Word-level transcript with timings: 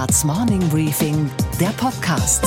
Handelsblatts 0.00 0.24
Morning 0.24 0.68
Briefing, 0.70 1.30
der 1.60 1.68
Podcast. 1.76 2.44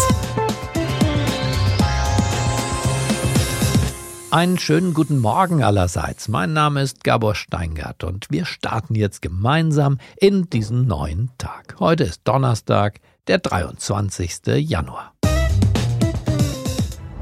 Einen 4.32 4.58
schönen 4.58 4.96
guten 4.96 5.20
Morgen 5.20 5.62
allerseits. 5.62 6.28
Mein 6.28 6.54
Name 6.54 6.82
ist 6.82 7.04
Gabor 7.04 7.36
Steingart 7.36 8.04
und 8.04 8.26
wir 8.32 8.46
starten 8.46 8.96
jetzt 8.96 9.22
gemeinsam 9.22 10.00
in 10.18 10.50
diesen 10.50 10.88
neuen 10.88 11.30
Tag. 11.38 11.76
Heute 11.80 12.06
ist 12.06 12.22
Donnerstag, 12.24 13.00
der 13.28 13.38
23. 13.38 14.48
Januar. 14.58 15.14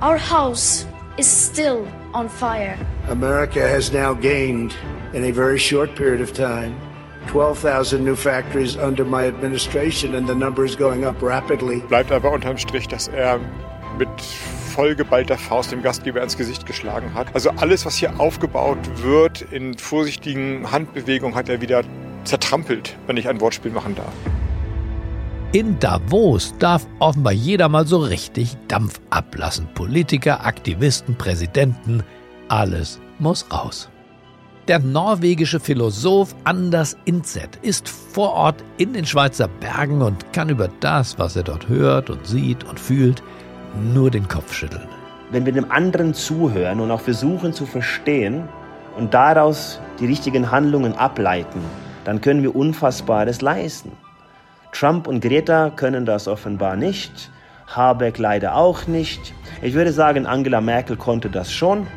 Our 0.02 0.18
house 0.18 0.86
is 1.18 1.28
still 1.28 1.86
on 2.14 2.30
fire. 2.30 2.78
America 3.10 3.60
has 3.60 3.92
now 3.92 4.14
gained, 4.14 4.74
in 5.12 5.26
a 5.26 5.32
very 5.34 5.60
short 5.60 5.94
period 5.96 6.22
of 6.22 6.32
time, 6.32 6.74
12,000 7.28 8.04
new 8.04 8.16
factories 8.16 8.78
under 8.78 9.06
my 9.06 9.28
administration, 9.28 10.16
and 10.16 10.28
the 10.28 10.36
number 10.36 10.66
is 10.66 10.78
going 10.78 11.06
up 11.06 11.22
rapidly. 11.22 11.82
Bleibt 11.88 12.12
aber 12.12 12.32
unterm 12.32 12.58
Strich, 12.58 12.88
dass 12.88 13.08
er 13.08 13.40
mit 13.98 14.10
vollgeballter 14.72 15.38
Faust 15.38 15.72
dem 15.72 15.82
Gastgeber 15.82 16.22
ins 16.22 16.38
Gesicht 16.38 16.66
geschlagen 16.66 17.14
hat. 17.14 17.28
Also 17.34 17.52
alles, 17.52 17.86
was 17.86 17.98
hier 17.98 18.20
aufgebaut 18.20 18.78
wird, 19.04 19.42
in 19.52 19.78
vorsichtigen 19.78 20.72
Handbewegungen 20.72 21.36
hat 21.36 21.50
er 21.50 21.62
wieder 21.62 21.84
zertrampelt, 22.24 22.98
wenn 23.08 23.18
ich 23.18 23.28
ein 23.28 23.42
Wortspiel 23.42 23.72
machen 23.72 23.96
darf. 23.96 24.14
In 25.54 25.78
Davos 25.80 26.56
darf 26.60 26.88
offenbar 27.00 27.34
jeder 27.34 27.68
mal 27.68 27.86
so 27.86 27.98
richtig 27.98 28.56
Dampf 28.70 29.02
ablassen. 29.10 29.68
Politiker, 29.74 30.46
Aktivisten, 30.46 31.16
Präsidenten, 31.16 32.04
alles 32.48 33.02
muss 33.20 33.46
raus. 33.52 33.91
Der 34.72 34.80
norwegische 34.80 35.60
Philosoph 35.60 36.34
Anders 36.46 36.96
Inzet 37.04 37.58
ist 37.62 37.90
vor 37.90 38.32
Ort 38.32 38.64
in 38.78 38.94
den 38.94 39.06
Schweizer 39.06 39.50
Bergen 39.50 40.02
und 40.02 40.32
kann 40.32 40.48
über 40.48 40.70
das, 40.80 41.20
was 41.20 41.36
er 41.36 41.44
dort 41.44 41.68
hört 41.68 42.10
und 42.10 42.26
sieht 42.26 42.64
und 42.64 42.80
fühlt, 42.80 43.22
nur 43.94 44.10
den 44.10 44.30
Kopf 44.30 44.54
schütteln. 44.54 44.88
Wenn 45.30 45.46
wir 45.46 45.52
dem 45.52 45.70
anderen 45.70 46.14
zuhören 46.14 46.80
und 46.80 46.90
auch 46.90 47.02
versuchen 47.02 47.52
zu 47.52 47.66
verstehen 47.66 48.48
und 48.96 49.14
daraus 49.14 49.82
die 50.00 50.06
richtigen 50.06 50.52
Handlungen 50.52 50.94
ableiten, 50.94 51.60
dann 52.06 52.22
können 52.22 52.42
wir 52.42 52.56
Unfassbares 52.56 53.42
leisten. 53.42 53.92
Trump 54.72 55.06
und 55.06 55.20
Greta 55.20 55.72
können 55.72 56.06
das 56.06 56.30
offenbar 56.30 56.78
nicht, 56.78 57.30
Habeck 57.68 58.18
leider 58.18 58.56
auch 58.56 58.88
nicht. 58.88 59.34
Ich 59.62 59.74
würde 59.74 59.92
sagen, 59.92 60.26
Angela 60.26 60.62
Merkel 60.62 60.96
konnte 60.96 61.30
das 61.30 61.52
schon. 61.52 61.88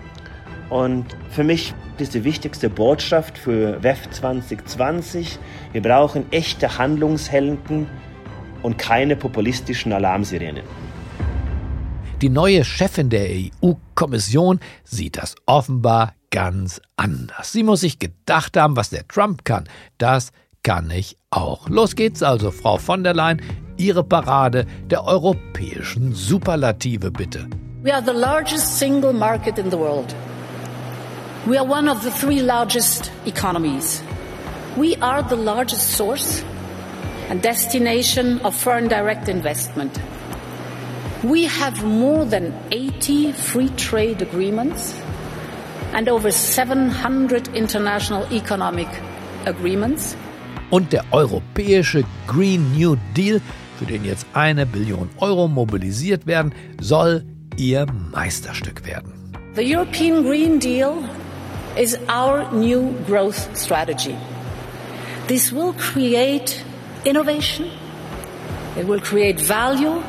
Und 0.74 1.06
für 1.30 1.44
mich 1.44 1.72
ist 1.98 2.14
die 2.14 2.24
wichtigste 2.24 2.68
Botschaft 2.68 3.38
für 3.38 3.80
WEF 3.84 4.10
2020, 4.10 5.38
wir 5.70 5.80
brauchen 5.80 6.26
echte 6.32 6.78
Handlungshelden 6.78 7.86
und 8.60 8.76
keine 8.76 9.14
populistischen 9.14 9.92
Alarmsirenen. 9.92 10.64
Die 12.20 12.28
neue 12.28 12.64
Chefin 12.64 13.08
der 13.08 13.28
EU-Kommission 13.30 14.58
sieht 14.82 15.16
das 15.16 15.36
offenbar 15.46 16.14
ganz 16.32 16.80
anders. 16.96 17.52
Sie 17.52 17.62
muss 17.62 17.82
sich 17.82 18.00
gedacht 18.00 18.56
haben, 18.56 18.74
was 18.74 18.90
der 18.90 19.06
Trump 19.06 19.44
kann, 19.44 19.68
das 19.98 20.32
kann 20.64 20.90
ich 20.90 21.16
auch. 21.30 21.68
Los 21.68 21.94
geht's 21.94 22.20
also, 22.20 22.50
Frau 22.50 22.78
von 22.78 23.04
der 23.04 23.14
Leyen. 23.14 23.40
Ihre 23.76 24.02
Parade 24.02 24.66
der 24.90 25.04
europäischen 25.04 26.12
Superlative 26.14 27.12
bitte. 27.12 27.46
We 27.84 27.94
are 27.94 28.02
the 28.04 28.18
largest 28.18 28.76
single 28.76 29.12
market 29.12 29.56
in 29.56 29.70
the 29.70 29.78
world. 29.78 30.12
We 31.46 31.58
are 31.58 31.66
one 31.66 31.88
of 31.88 32.02
the 32.02 32.10
three 32.10 32.40
largest 32.40 33.12
economies. 33.26 34.02
We 34.78 34.96
are 34.96 35.22
the 35.22 35.36
largest 35.36 35.90
source 35.90 36.42
and 37.28 37.42
destination 37.42 38.40
of 38.40 38.54
foreign 38.56 38.88
direct 38.88 39.28
investment. 39.28 40.00
We 41.22 41.44
have 41.44 41.84
more 41.84 42.24
than 42.24 42.54
80 42.72 43.32
free 43.32 43.68
trade 43.76 44.22
agreements 44.22 44.98
and 45.92 46.08
over 46.08 46.32
700 46.32 47.48
international 47.48 48.26
economic 48.32 48.88
agreements. 49.44 50.16
Und 50.70 50.94
der 50.94 51.04
europäische 51.12 52.04
Green 52.26 52.72
New 52.72 52.96
Deal, 53.14 53.42
für 53.78 53.84
den 53.84 54.06
jetzt 54.06 54.24
eine 54.32 54.64
Billion 54.64 55.10
Euro 55.18 55.46
mobilisiert 55.48 56.26
werden, 56.26 56.54
soll 56.80 57.22
ihr 57.58 57.84
Meisterstück 58.12 58.86
werden. 58.86 59.12
The 59.56 59.76
European 59.76 60.24
Green 60.24 60.58
Deal 60.58 61.04
is 61.76 61.98
our 62.08 62.50
new 62.52 62.92
growth 63.06 63.56
strategy. 63.56 64.16
This 65.26 65.52
will 65.52 65.72
create 65.74 66.62
innovation, 67.04 67.70
it 68.76 68.86
will 68.86 69.00
create 69.00 69.40
value, 69.40 70.02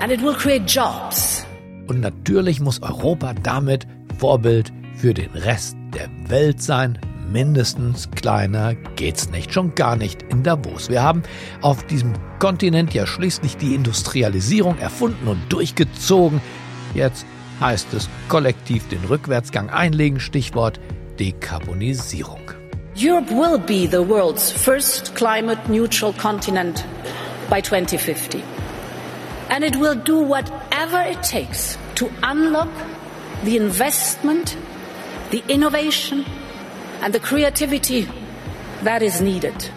and 0.00 0.12
it 0.12 0.20
will 0.20 0.34
create 0.34 0.66
jobs. 0.66 1.46
Und 1.86 2.00
natürlich 2.00 2.60
muss 2.60 2.82
Europa 2.82 3.32
damit 3.42 3.86
Vorbild 4.18 4.72
für 4.96 5.14
den 5.14 5.30
Rest 5.30 5.76
der 5.94 6.08
Welt 6.28 6.60
sein. 6.60 6.98
Mindestens 7.30 8.10
kleiner 8.12 8.74
geht's 8.96 9.30
nicht, 9.30 9.52
schon 9.52 9.74
gar 9.74 9.96
nicht 9.96 10.22
in 10.24 10.42
Davos. 10.42 10.88
Wir 10.88 11.02
haben 11.02 11.22
auf 11.60 11.84
diesem 11.86 12.12
Kontinent 12.38 12.94
ja 12.94 13.06
schließlich 13.06 13.56
die 13.56 13.74
Industrialisierung 13.74 14.78
erfunden 14.78 15.26
und 15.26 15.40
durchgezogen. 15.52 16.40
Jetzt 16.94 17.26
heißt 17.60 17.92
es 17.94 18.08
kollektiv 18.28 18.88
den 18.88 19.04
Rückwärtsgang 19.04 19.70
einlegen, 19.70 20.20
Stichwort 20.20 20.80
Dekarbonisierung. 21.18 22.52
Europe 22.96 23.30
will 23.30 23.58
be 23.58 23.86
the 23.86 24.02
world's 24.08 24.50
first 24.50 25.14
climate 25.14 25.68
neutral 25.68 26.12
continent 26.14 26.84
by 27.50 27.60
2050. 27.60 28.42
And 29.50 29.62
it 29.62 29.76
will 29.76 29.94
do 29.94 30.20
whatever 30.20 31.02
it 31.02 31.22
takes 31.22 31.78
to 31.96 32.08
unlock 32.22 32.70
the 33.44 33.56
investment, 33.56 34.56
the 35.30 35.42
innovation 35.48 36.24
and 37.02 37.12
the 37.12 37.20
creativity 37.20 38.08
that 38.82 39.02
is 39.02 39.20
needed. 39.20 39.70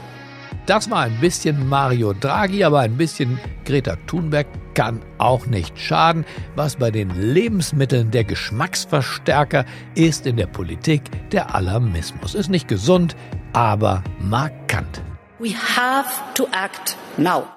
Das 0.69 0.87
war 0.91 0.99
ein 0.99 1.19
bisschen 1.19 1.67
Mario 1.67 2.13
Draghi, 2.13 2.63
aber 2.63 2.81
ein 2.81 2.95
bisschen 2.95 3.39
Greta 3.65 3.95
Thunberg 4.05 4.45
kann 4.75 5.01
auch 5.17 5.47
nicht 5.47 5.79
schaden. 5.79 6.25
Was 6.55 6.75
bei 6.75 6.91
den 6.91 7.09
Lebensmitteln 7.19 8.11
der 8.11 8.23
Geschmacksverstärker 8.23 9.65
ist 9.95 10.27
in 10.27 10.37
der 10.37 10.45
Politik 10.45 11.01
der 11.31 11.55
Alarmismus. 11.55 12.35
Ist 12.35 12.51
nicht 12.51 12.67
gesund, 12.67 13.15
aber 13.51 14.03
markant. 14.19 15.01
We 15.39 15.55
have 15.55 16.07
to 16.35 16.43
act 16.51 16.95
now. 17.17 17.47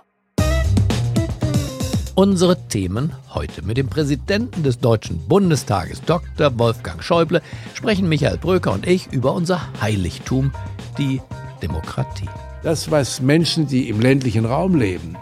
Unsere 2.14 2.66
Themen 2.68 3.14
heute. 3.34 3.60
Mit 3.60 3.76
dem 3.76 3.88
Präsidenten 3.88 4.62
des 4.62 4.78
Deutschen 4.78 5.18
Bundestages, 5.28 6.00
Dr. 6.00 6.58
Wolfgang 6.58 7.04
Schäuble, 7.04 7.42
sprechen 7.74 8.08
Michael 8.08 8.38
Bröker 8.38 8.72
und 8.72 8.86
ich 8.86 9.12
über 9.12 9.34
unser 9.34 9.60
Heiligtum, 9.82 10.50
die 10.96 11.20
Demokratie. 11.60 12.30
Das, 12.62 12.92
was 12.92 13.20
Menschen, 13.20 13.66
die 13.66 13.88
im 13.88 14.00
ländlichen 14.00 14.44
Raum 14.44 14.76
leben, 14.76 15.16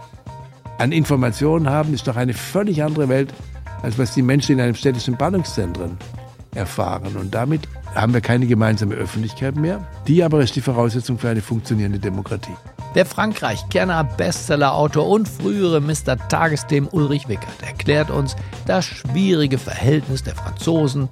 an 0.79 0.93
Informationen 0.93 1.71
haben, 1.71 1.95
ist 1.95 2.07
doch 2.07 2.17
eine 2.17 2.35
völlig 2.35 2.83
andere 2.83 3.09
Welt, 3.09 3.33
als 3.83 3.99
was 3.99 4.13
die 4.13 4.21
Menschen 4.21 4.57
in 4.57 4.61
einem 4.61 4.75
städtischen 4.75 5.17
Ballungszentrum 5.17 5.97
erfahren. 6.55 7.17
Und 7.17 7.35
damit 7.35 7.63
haben 7.95 8.13
wir 8.13 8.21
keine 8.21 8.47
gemeinsame 8.47 8.95
Öffentlichkeit 8.95 9.57
mehr. 9.57 9.87
Die 10.07 10.23
aber 10.23 10.43
ist 10.43 10.55
die 10.55 10.61
Voraussetzung 10.61 11.19
für 11.19 11.31
eine 11.31 11.41
funktionierende 11.41 11.99
Demokratie. 11.99 12.55
Der 12.95 13.07
Frankreich-Kenner, 13.07 14.05
Bestsellerautor 14.05 15.09
und 15.09 15.27
frühere 15.27 15.81
Mr. 15.81 16.17
Tagesthemen 16.29 16.91
Ulrich 16.93 17.27
Wickert 17.29 17.63
erklärt 17.67 18.11
uns 18.11 18.37
das 18.67 18.85
schwierige 18.85 19.57
Verhältnis 19.57 20.25
der 20.25 20.35
Franzosen 20.35 21.09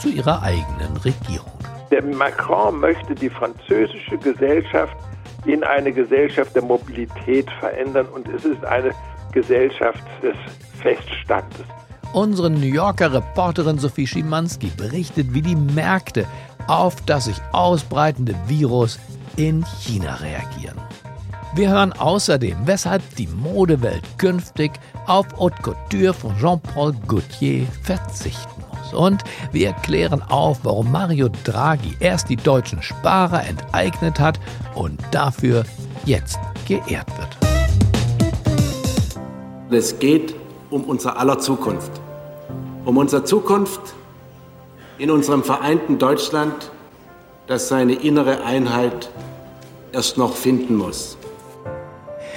zu 0.00 0.08
ihrer 0.08 0.42
eigenen 0.42 0.96
Regierung. 1.04 1.52
Der 1.90 2.02
Macron 2.02 2.80
möchte 2.80 3.14
die 3.14 3.30
französische 3.30 4.18
Gesellschaft 4.18 4.96
in 5.44 5.62
eine 5.64 5.92
Gesellschaft 5.92 6.54
der 6.54 6.62
Mobilität 6.62 7.48
verändern 7.60 8.06
und 8.06 8.28
es 8.28 8.44
ist 8.44 8.64
eine 8.64 8.92
Gesellschaft 9.32 10.02
des 10.22 10.36
Feststandes. 10.80 11.66
Unsere 12.12 12.50
New 12.50 12.66
Yorker 12.66 13.12
Reporterin 13.12 13.78
Sophie 13.78 14.06
Schimanski 14.06 14.68
berichtet, 14.76 15.34
wie 15.34 15.42
die 15.42 15.56
Märkte 15.56 16.26
auf 16.66 16.96
das 17.02 17.26
sich 17.26 17.36
ausbreitende 17.52 18.34
Virus 18.46 18.98
in 19.36 19.64
China 19.80 20.14
reagieren. 20.16 20.78
Wir 21.54 21.70
hören 21.70 21.92
außerdem, 21.92 22.56
weshalb 22.66 23.02
die 23.16 23.26
Modewelt 23.26 24.02
künftig 24.18 24.72
auf 25.06 25.26
Haute 25.38 25.62
Couture 25.62 26.12
von 26.12 26.36
Jean-Paul 26.38 26.94
Gaultier 27.06 27.66
verzichten 27.82 28.67
muss. 28.88 28.98
Und 28.98 29.24
wir 29.52 29.68
erklären 29.68 30.22
auf, 30.22 30.60
warum 30.62 30.90
Mario 30.90 31.28
Draghi 31.44 31.96
erst 32.00 32.28
die 32.28 32.36
deutschen 32.36 32.82
Sparer 32.82 33.46
enteignet 33.46 34.20
hat 34.20 34.38
und 34.74 35.00
dafür 35.10 35.64
jetzt 36.04 36.38
geehrt 36.66 37.08
wird. 37.18 37.36
Es 39.70 39.98
geht 39.98 40.34
um 40.70 40.84
unser 40.84 41.18
aller 41.18 41.38
Zukunft. 41.38 41.92
Um 42.84 42.96
unsere 42.96 43.24
Zukunft 43.24 43.80
in 44.96 45.10
unserem 45.10 45.44
vereinten 45.44 45.98
Deutschland, 45.98 46.70
das 47.46 47.68
seine 47.68 47.94
innere 47.94 48.44
Einheit 48.44 49.10
erst 49.92 50.16
noch 50.16 50.34
finden 50.34 50.74
muss. 50.74 51.17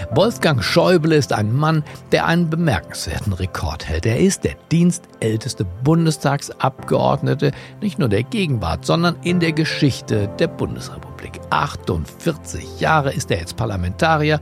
Wolfgang 0.10 0.64
Schäuble 0.64 1.16
ist 1.16 1.34
ein 1.34 1.56
Mann, 1.56 1.84
der 2.12 2.26
einen 2.26 2.50
bemerkenswerten 2.50 3.34
Rekord 3.34 3.88
hält. 3.88 4.06
Er 4.06 4.20
ist 4.20 4.44
der 4.44 4.56
dienstälteste 4.72 5.66
Bundestagsabgeordnete, 5.84 7.52
nicht 7.82 8.00
nur 8.00 8.10
der 8.10 8.24
Gegenwart, 8.24 8.86
sondern 8.86 9.16
in 9.24 9.40
der 9.40 9.54
Geschichte 9.54 10.28
der 10.40 10.48
Bundesrepublik. 10.48 11.40
48 11.50 12.80
Jahre 12.80 13.14
ist 13.14 13.32
er 13.32 13.40
jetzt 13.40 13.56
Parlamentarier 13.56 14.42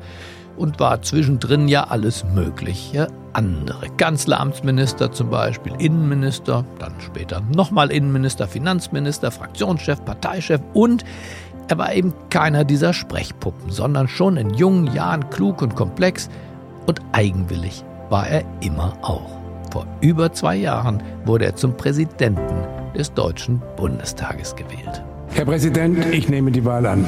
und 0.57 0.79
war 0.79 1.01
zwischendrin 1.01 1.67
ja 1.67 1.85
alles 1.85 2.23
Mögliche 2.23 3.07
andere. 3.33 3.89
Kanzleramtsminister 3.97 5.11
zum 5.11 5.29
Beispiel, 5.29 5.73
Innenminister, 5.79 6.65
dann 6.79 6.93
später 6.99 7.41
nochmal 7.53 7.91
Innenminister, 7.91 8.47
Finanzminister, 8.47 9.31
Fraktionschef, 9.31 10.03
Parteichef 10.03 10.61
und 10.73 11.05
er 11.69 11.77
war 11.77 11.93
eben 11.93 12.13
keiner 12.31 12.63
dieser 12.63 12.93
Sprechpuppen, 12.93 13.69
sondern 13.69 14.07
schon 14.07 14.37
in 14.37 14.49
jungen 14.55 14.91
Jahren 14.91 15.29
klug 15.29 15.61
und 15.61 15.75
komplex 15.75 16.27
und 16.87 16.99
eigenwillig 17.11 17.85
war 18.09 18.27
er 18.27 18.43
immer 18.61 18.97
auch. 19.03 19.29
Vor 19.71 19.85
über 20.01 20.33
zwei 20.33 20.55
Jahren 20.55 21.01
wurde 21.25 21.45
er 21.45 21.55
zum 21.55 21.77
Präsidenten 21.77 22.65
des 22.95 23.13
Deutschen 23.13 23.61
Bundestages 23.77 24.55
gewählt. 24.55 25.03
Herr 25.31 25.45
Präsident, 25.45 26.03
ich 26.07 26.27
nehme 26.27 26.49
die 26.51 26.65
Wahl 26.65 26.87
an. 26.87 27.05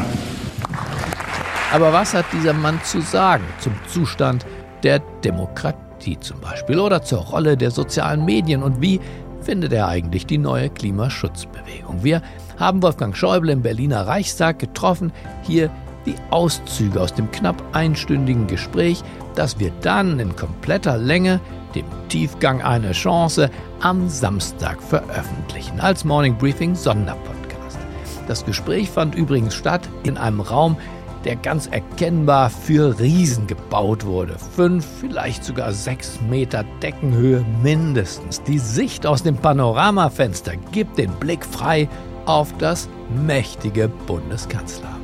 Aber 1.74 1.92
was 1.92 2.14
hat 2.14 2.26
dieser 2.32 2.54
Mann 2.54 2.80
zu 2.84 3.02
sagen 3.02 3.44
zum 3.60 3.74
Zustand 3.88 4.46
der 4.84 5.00
Demokratie 5.24 6.20
zum 6.20 6.40
Beispiel 6.40 6.80
oder 6.80 7.02
zur 7.02 7.20
Rolle 7.20 7.58
der 7.58 7.72
sozialen 7.72 8.26
Medien 8.26 8.62
und 8.62 8.80
wie 8.80 9.00
findet 9.42 9.74
er 9.74 9.88
eigentlich 9.88 10.28
die 10.28 10.38
neue 10.38 10.70
Klimaschutzbewegung? 10.70 12.04
Wir 12.04 12.22
haben 12.62 12.84
Wolfgang 12.84 13.18
Schäuble 13.18 13.52
im 13.52 13.64
Berliner 13.64 14.06
Reichstag 14.06 14.60
getroffen. 14.60 15.12
Hier 15.42 15.72
die 16.06 16.16
Auszüge 16.30 17.02
aus 17.02 17.14
dem 17.14 17.30
knapp 17.32 17.62
einstündigen 17.74 18.48
Gespräch, 18.48 19.04
das 19.36 19.60
wir 19.60 19.72
dann 19.82 20.20
in 20.20 20.36
kompletter 20.36 20.98
Länge, 20.98 21.40
dem 21.76 21.86
Tiefgang 22.08 22.62
eine 22.62 22.92
Chance, 22.92 23.50
am 23.82 24.08
Samstag 24.10 24.82
veröffentlichen 24.82 25.80
als 25.80 26.06
Morning 26.06 26.38
Briefing 26.38 26.76
Sonderpodcast. 26.76 27.80
Das 28.28 28.46
Gespräch 28.46 28.90
fand 28.90 29.16
übrigens 29.16 29.56
statt 29.56 29.90
in 30.04 30.18
einem 30.18 30.42
Raum, 30.42 30.78
der 31.26 31.36
ganz 31.38 31.68
erkennbar 31.68 32.50
für 32.50 33.00
Riesen 33.00 33.48
gebaut 33.48 34.06
wurde. 34.06 34.38
Fünf, 34.56 34.86
vielleicht 35.00 35.44
sogar 35.44 35.72
sechs 35.72 36.20
Meter 36.30 36.64
Deckenhöhe 36.82 37.46
mindestens. 37.64 38.42
Die 38.44 38.60
Sicht 38.60 39.06
aus 39.06 39.24
dem 39.24 39.38
Panoramafenster 39.38 40.54
gibt 40.72 40.98
den 40.98 41.12
Blick 41.14 41.46
frei 41.46 41.88
auf 42.26 42.56
das 42.58 42.88
mächtige 43.26 43.88
Bundeskanzleramt. 44.08 44.98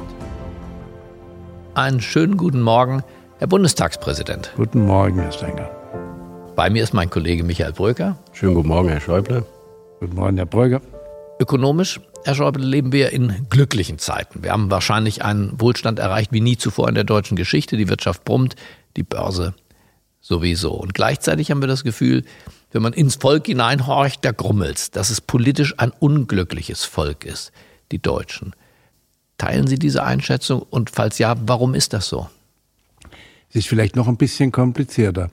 Einen 1.73 2.01
schönen 2.01 2.37
guten 2.37 2.61
Morgen, 2.61 3.03
Herr 3.39 3.47
Bundestagspräsident. 3.47 4.53
Guten 4.55 4.85
Morgen, 4.85 5.19
Herr 5.19 5.31
Stenger. 5.31 5.69
Bei 6.55 6.69
mir 6.69 6.83
ist 6.83 6.93
mein 6.93 7.09
Kollege 7.09 7.43
Michael 7.43 7.73
Bröker. 7.73 8.17
Schönen 8.33 8.55
guten 8.55 8.69
Morgen, 8.69 8.89
Herr 8.89 9.01
Schäuble. 9.01 9.45
Guten 9.99 10.15
Morgen, 10.15 10.37
Herr 10.37 10.45
Bröker. 10.45 10.81
Ökonomisch, 11.39 11.99
Herr 12.23 12.35
Schäuble, 12.35 12.63
leben 12.63 12.91
wir 12.91 13.11
in 13.11 13.47
glücklichen 13.49 13.99
Zeiten. 13.99 14.43
Wir 14.43 14.51
haben 14.51 14.71
wahrscheinlich 14.71 15.23
einen 15.23 15.59
Wohlstand 15.61 15.99
erreicht 15.99 16.31
wie 16.31 16.41
nie 16.41 16.57
zuvor 16.57 16.89
in 16.89 16.95
der 16.95 17.03
deutschen 17.03 17.37
Geschichte. 17.37 17.77
Die 17.77 17.89
Wirtschaft 17.89 18.25
brummt, 18.25 18.55
die 18.95 19.03
Börse 19.03 19.53
sowieso. 20.19 20.71
Und 20.73 20.93
gleichzeitig 20.93 21.51
haben 21.51 21.61
wir 21.61 21.67
das 21.67 21.83
Gefühl, 21.83 22.23
wenn 22.71 22.81
man 22.81 22.93
ins 22.93 23.15
Volk 23.15 23.47
hineinhorcht, 23.47 24.23
da 24.23 24.31
grummelt's, 24.31 24.91
dass 24.91 25.09
es 25.09 25.21
politisch 25.21 25.73
ein 25.77 25.91
unglückliches 25.91 26.83
Volk 26.83 27.25
ist, 27.25 27.51
die 27.91 27.99
Deutschen. 27.99 28.53
Teilen 29.37 29.67
Sie 29.67 29.77
diese 29.77 30.03
Einschätzung 30.03 30.63
und 30.69 30.89
falls 30.89 31.19
ja, 31.19 31.35
warum 31.45 31.73
ist 31.73 31.93
das 31.93 32.09
so? 32.09 32.29
Es 33.49 33.55
ist 33.55 33.67
vielleicht 33.67 33.95
noch 33.95 34.07
ein 34.07 34.17
bisschen 34.17 34.51
komplizierter. 34.51 35.29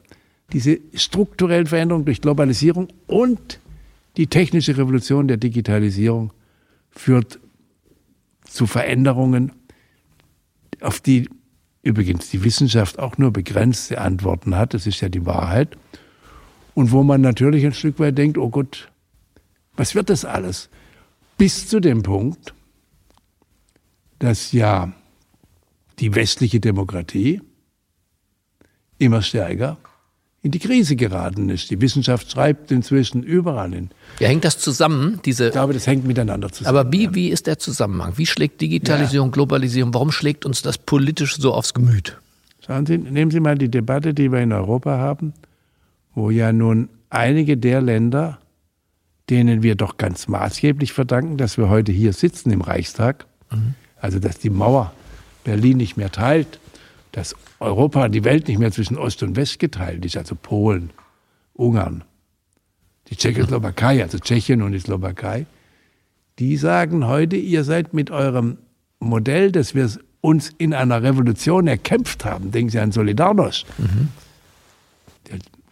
Diese 0.53 0.79
strukturellen 0.95 1.67
Veränderungen 1.67 2.05
durch 2.05 2.21
Globalisierung 2.21 2.89
und 3.07 3.59
die 4.17 4.29
technische 4.29 4.77
Revolution 4.77 5.27
der 5.27 5.39
Digitalisierung 5.39 6.33
führt 6.91 7.41
zu 8.49 8.67
Veränderungen, 8.67 9.53
auf 10.81 11.01
die 11.01 11.29
übrigens 11.83 12.31
die 12.31 12.45
Wissenschaft 12.45 12.99
auch 12.99 13.19
nur 13.19 13.33
begrenzte 13.33 14.01
Antworten 14.01 14.57
hat. 14.57 14.75
Das 14.75 14.87
ist 14.87 15.01
ja 15.01 15.09
die 15.09 15.27
Wahrheit. 15.27 15.77
Und 16.75 16.93
wo 16.93 17.03
man 17.03 17.21
natürlich 17.21 17.65
ein 17.65 17.73
Stück 17.73 17.99
weit 17.99 18.19
denkt, 18.19 18.37
oh 18.37 18.51
Gott, 18.51 18.91
was 19.77 19.95
wird 19.95 20.11
das 20.11 20.25
alles? 20.25 20.69
Bis 21.39 21.69
zu 21.69 21.81
dem 21.81 22.03
Punkt, 22.03 22.55
dass 24.19 24.53
ja 24.53 24.93
die 25.99 26.15
westliche 26.15 26.61
Demokratie 26.61 27.41
immer 28.99 29.23
stärker 29.23 29.79
in 30.43 30.51
die 30.51 30.59
Krise 30.59 30.95
geraten 30.95 31.49
ist. 31.49 31.71
Die 31.71 31.81
Wissenschaft 31.81 32.31
schreibt 32.31 32.71
inzwischen 32.71 33.23
überall 33.23 33.73
hin. 33.73 33.91
Ja, 34.21 34.29
hängt 34.29 34.45
das 34.45 34.59
zusammen? 34.59 35.21
Diese 35.25 35.47
ich 35.47 35.53
glaube, 35.53 35.73
das 35.73 35.87
hängt 35.87 36.07
miteinander 36.07 36.53
zusammen. 36.53 36.77
Aber 36.77 36.93
wie, 36.93 37.15
wie 37.15 37.31
ist 37.31 37.47
der 37.47 37.59
Zusammenhang? 37.59 38.13
Wie 38.17 38.27
schlägt 38.27 38.61
Digitalisierung, 38.61 39.29
ja. 39.29 39.33
Globalisierung, 39.33 39.95
warum 39.95 40.13
schlägt 40.13 40.45
uns 40.45 40.61
das 40.61 40.77
politisch 40.77 41.37
so 41.37 41.55
aufs 41.55 41.73
Gemüt? 41.73 42.21
Schauen 42.65 42.85
Sie, 42.85 42.99
nehmen 42.99 43.31
Sie 43.31 43.41
mal 43.41 43.57
die 43.57 43.71
Debatte, 43.71 44.13
die 44.13 44.31
wir 44.31 44.41
in 44.41 44.53
Europa 44.53 44.99
haben, 44.99 45.33
wo 46.15 46.31
ja 46.31 46.53
nun 46.53 46.89
einige 47.11 47.57
der 47.57 47.81
Länder, 47.81 48.39
denen 49.31 49.63
wir 49.63 49.75
doch 49.75 49.97
ganz 49.97 50.29
maßgeblich 50.29 50.93
verdanken, 50.93 51.37
dass 51.37 51.59
wir 51.59 51.69
heute 51.69 51.93
hier 51.93 52.13
sitzen 52.13 52.51
im 52.51 52.61
Reichstag, 52.61 53.27
mhm. 53.51 53.75
also 54.01 54.19
dass 54.19 54.39
die 54.39 54.51
Mauer 54.51 54.93
Berlin 55.45 55.77
nicht 55.77 55.97
mehr 55.97 56.11
teilt, 56.11 56.59
dass 57.13 57.35
Europa, 57.61 58.09
die 58.09 58.25
Welt 58.25 58.49
nicht 58.49 58.59
mehr 58.59 58.73
zwischen 58.73 58.99
Ost 58.99 59.23
und 59.23 59.37
West 59.37 59.59
geteilt 59.59 60.05
ist, 60.05 60.17
also 60.17 60.35
Polen, 60.35 60.91
Ungarn, 61.55 62.05
die 63.09 63.17
Tschechoslowakei, 63.17 64.03
also 64.03 64.19
Tschechien 64.19 64.63
und 64.63 64.73
die 64.73 64.81
Slowakei, 64.81 65.47
die 66.39 66.57
sagen 66.57 67.07
heute, 67.07 67.37
ihr 67.37 67.63
seid 67.63 67.95
mit 67.95 68.11
eurem 68.11 68.59
Modell, 68.99 69.53
das 69.53 69.75
wir 69.75 69.89
uns 70.21 70.51
in 70.59 70.75
einer 70.75 71.03
Revolution 71.03 71.67
erkämpft 71.67 72.25
haben, 72.25 72.51
denken 72.51 72.71
Sie 72.71 72.81
an 72.81 72.91
Solidarność. 72.91 73.67
Mhm. 73.79 74.09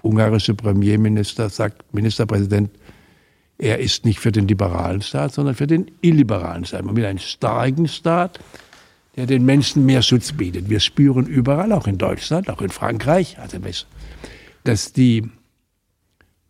Ungarische 0.03 0.55
Premierminister 0.55 1.49
sagt, 1.49 1.95
Ministerpräsident, 1.95 2.71
er 3.59 3.79
ist 3.79 4.05
nicht 4.05 4.19
für 4.19 4.33
den 4.33 4.49
liberalen 4.49 5.03
Staat, 5.03 5.35
sondern 5.35 5.55
für 5.55 5.67
den 5.67 5.91
illiberalen 6.01 6.65
Staat. 6.65 6.85
Man 6.85 6.97
will 6.97 7.07
einen 7.07 7.21
starken 7.21 7.87
Staat, 7.87 8.41
der 9.17 9.27
den 9.27 9.45
Menschen 9.45 9.87
mehr 9.87 10.03
Schutz 10.03 10.33
bietet. 10.33 10.69
Wir 10.69 10.81
spüren 10.81 11.27
überall, 11.27 11.73
auch 11.73 11.87
in 11.87 11.99
Deutschland, 11.99 12.51
auch 12.51 12.63
in 12.63 12.71
Frankreich, 12.71 13.39
also 13.39 13.59
dass 14.65 14.93
die 14.93 15.31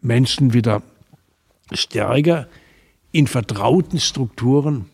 Menschen 0.00 0.53
wieder 0.53 0.83
stärker 1.73 2.47
in 3.11 3.26
vertrauten 3.26 4.00
Strukturen 4.00 4.87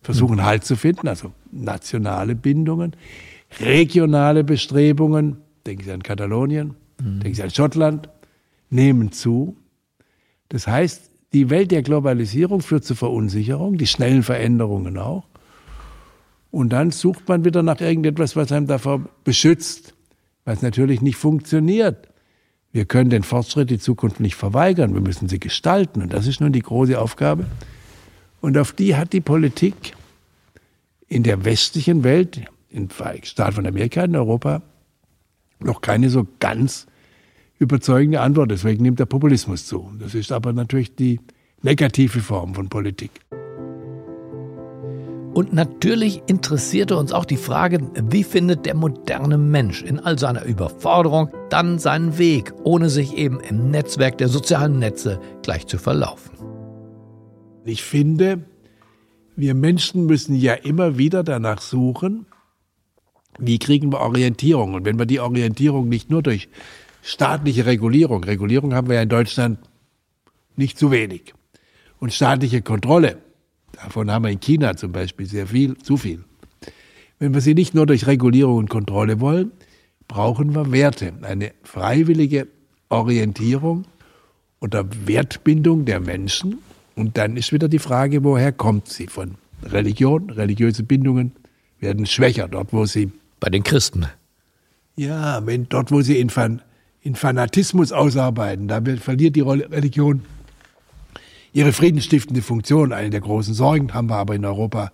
versuchen 0.00 0.44
Halt 0.44 0.64
zu 0.64 0.76
finden, 0.76 1.08
also 1.08 1.32
nationale 1.52 2.34
Bindungen, 2.34 2.96
regionale 3.60 4.44
Bestrebungen, 4.44 5.38
denken 5.66 5.84
Sie 5.84 5.92
an 5.92 6.02
Katalonien, 6.02 6.74
mhm. 7.00 7.20
denken 7.20 7.34
Sie 7.34 7.42
an 7.42 7.50
Schottland, 7.50 8.08
nehmen 8.70 9.12
zu. 9.12 9.56
Das 10.48 10.66
heißt, 10.66 11.10
die 11.32 11.50
Welt 11.50 11.70
der 11.70 11.82
Globalisierung 11.82 12.60
führt 12.60 12.84
zu 12.84 12.94
Verunsicherung, 12.94 13.76
die 13.76 13.86
schnellen 13.86 14.22
Veränderungen 14.22 14.96
auch. 14.98 15.24
Und 16.50 16.70
dann 16.70 16.90
sucht 16.90 17.28
man 17.28 17.44
wieder 17.44 17.62
nach 17.62 17.80
irgendetwas, 17.80 18.34
was 18.34 18.52
einem 18.52 18.66
davor 18.66 19.02
beschützt, 19.24 19.94
was 20.44 20.62
natürlich 20.62 21.02
nicht 21.02 21.16
funktioniert. 21.16 22.08
Wir 22.72 22.86
können 22.86 23.10
den 23.10 23.22
Fortschritt, 23.22 23.70
die 23.70 23.78
Zukunft 23.78 24.20
nicht 24.20 24.34
verweigern, 24.34 24.94
wir 24.94 25.00
müssen 25.00 25.28
sie 25.28 25.38
gestalten. 25.38 26.02
Und 26.02 26.12
das 26.12 26.26
ist 26.26 26.40
nun 26.40 26.52
die 26.52 26.62
große 26.62 26.98
Aufgabe. 26.98 27.46
Und 28.40 28.56
auf 28.56 28.72
die 28.72 28.96
hat 28.96 29.12
die 29.12 29.20
Politik 29.20 29.94
in 31.06 31.22
der 31.22 31.44
westlichen 31.44 32.04
Welt, 32.04 32.40
Vereinigten 32.88 33.26
Staaten 33.26 33.54
von 33.54 33.66
Amerika, 33.66 34.04
in 34.04 34.14
Europa, 34.14 34.62
noch 35.58 35.80
keine 35.80 36.10
so 36.10 36.26
ganz 36.38 36.86
überzeugende 37.58 38.20
Antwort. 38.20 38.50
Deswegen 38.50 38.82
nimmt 38.82 38.98
der 38.98 39.06
Populismus 39.06 39.66
zu. 39.66 39.90
Das 39.98 40.14
ist 40.14 40.32
aber 40.32 40.52
natürlich 40.52 40.94
die 40.94 41.20
negative 41.62 42.20
Form 42.20 42.54
von 42.54 42.68
Politik. 42.68 43.10
Und 45.34 45.52
natürlich 45.52 46.22
interessierte 46.26 46.96
uns 46.96 47.12
auch 47.12 47.24
die 47.24 47.36
Frage, 47.36 47.80
wie 48.10 48.24
findet 48.24 48.66
der 48.66 48.74
moderne 48.74 49.38
Mensch 49.38 49.82
in 49.82 50.00
all 50.00 50.18
seiner 50.18 50.44
Überforderung 50.44 51.30
dann 51.48 51.78
seinen 51.78 52.18
Weg, 52.18 52.52
ohne 52.64 52.90
sich 52.90 53.16
eben 53.16 53.38
im 53.40 53.70
Netzwerk 53.70 54.18
der 54.18 54.28
sozialen 54.28 54.78
Netze 54.78 55.20
gleich 55.42 55.66
zu 55.66 55.78
verlaufen. 55.78 56.32
Ich 57.64 57.84
finde, 57.84 58.46
wir 59.36 59.54
Menschen 59.54 60.06
müssen 60.06 60.34
ja 60.34 60.54
immer 60.54 60.98
wieder 60.98 61.22
danach 61.22 61.60
suchen, 61.60 62.26
wie 63.38 63.60
kriegen 63.60 63.92
wir 63.92 64.00
Orientierung. 64.00 64.74
Und 64.74 64.84
wenn 64.84 64.98
wir 64.98 65.06
die 65.06 65.20
Orientierung 65.20 65.88
nicht 65.88 66.10
nur 66.10 66.22
durch 66.22 66.48
staatliche 67.08 67.66
Regulierung, 67.66 68.24
Regulierung 68.24 68.74
haben 68.74 68.88
wir 68.88 68.96
ja 68.96 69.02
in 69.02 69.08
Deutschland 69.08 69.58
nicht 70.56 70.78
zu 70.78 70.90
wenig, 70.90 71.34
und 72.00 72.12
staatliche 72.12 72.62
Kontrolle, 72.62 73.18
Davon 73.82 74.10
haben 74.10 74.24
wir 74.24 74.30
in 74.30 74.40
China 74.40 74.76
zum 74.76 74.92
Beispiel 74.92 75.26
sehr 75.26 75.46
viel, 75.46 75.76
zu 75.78 75.96
viel. 75.96 76.24
Wenn 77.18 77.34
wir 77.34 77.40
sie 77.40 77.54
nicht 77.54 77.74
nur 77.74 77.86
durch 77.86 78.06
Regulierung 78.06 78.56
und 78.56 78.70
Kontrolle 78.70 79.20
wollen, 79.20 79.52
brauchen 80.08 80.54
wir 80.54 80.72
Werte, 80.72 81.12
eine 81.22 81.52
freiwillige 81.62 82.48
Orientierung 82.88 83.84
oder 84.60 84.84
Wertbindung 85.06 85.84
der 85.84 86.00
Menschen. 86.00 86.58
Und 86.96 87.16
dann 87.18 87.36
ist 87.36 87.52
wieder 87.52 87.68
die 87.68 87.78
Frage, 87.78 88.24
woher 88.24 88.52
kommt 88.52 88.88
sie? 88.88 89.06
Von 89.06 89.36
Religion, 89.62 90.30
religiöse 90.30 90.82
Bindungen 90.82 91.32
werden 91.78 92.06
schwächer, 92.06 92.48
dort 92.48 92.72
wo 92.72 92.84
sie. 92.86 93.12
Bei 93.40 93.50
den 93.50 93.62
Christen. 93.62 94.06
Ja, 94.96 95.46
wenn 95.46 95.68
dort 95.68 95.92
wo 95.92 96.00
sie 96.00 96.18
in, 96.18 96.30
Fan, 96.30 96.62
in 97.00 97.14
Fanatismus 97.14 97.92
ausarbeiten, 97.92 98.68
da 98.68 98.82
verliert 98.98 99.36
die 99.36 99.40
Religion 99.40 100.22
ihre 101.52 101.72
friedensstiftende 101.72 102.42
Funktion. 102.42 102.92
Eine 102.92 103.10
der 103.10 103.20
großen 103.20 103.54
Sorgen 103.54 103.94
haben 103.94 104.08
wir 104.10 104.16
aber 104.16 104.34
in 104.34 104.44
Europa 104.44 104.92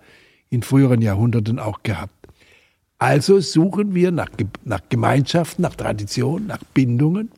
in 0.50 0.62
früheren 0.62 1.02
Jahrhunderten 1.02 1.58
auch 1.58 1.82
gehabt. 1.82 2.14
Also 2.99 3.40
suchen 3.40 3.94
wir 3.94 4.12
nach, 4.12 4.30
nach 4.64 4.80
Gemeinschaften, 4.88 5.62
nach 5.62 5.75
Traditionen, 5.75 6.46
nach 6.46 6.62
Bindungen, 6.73 7.30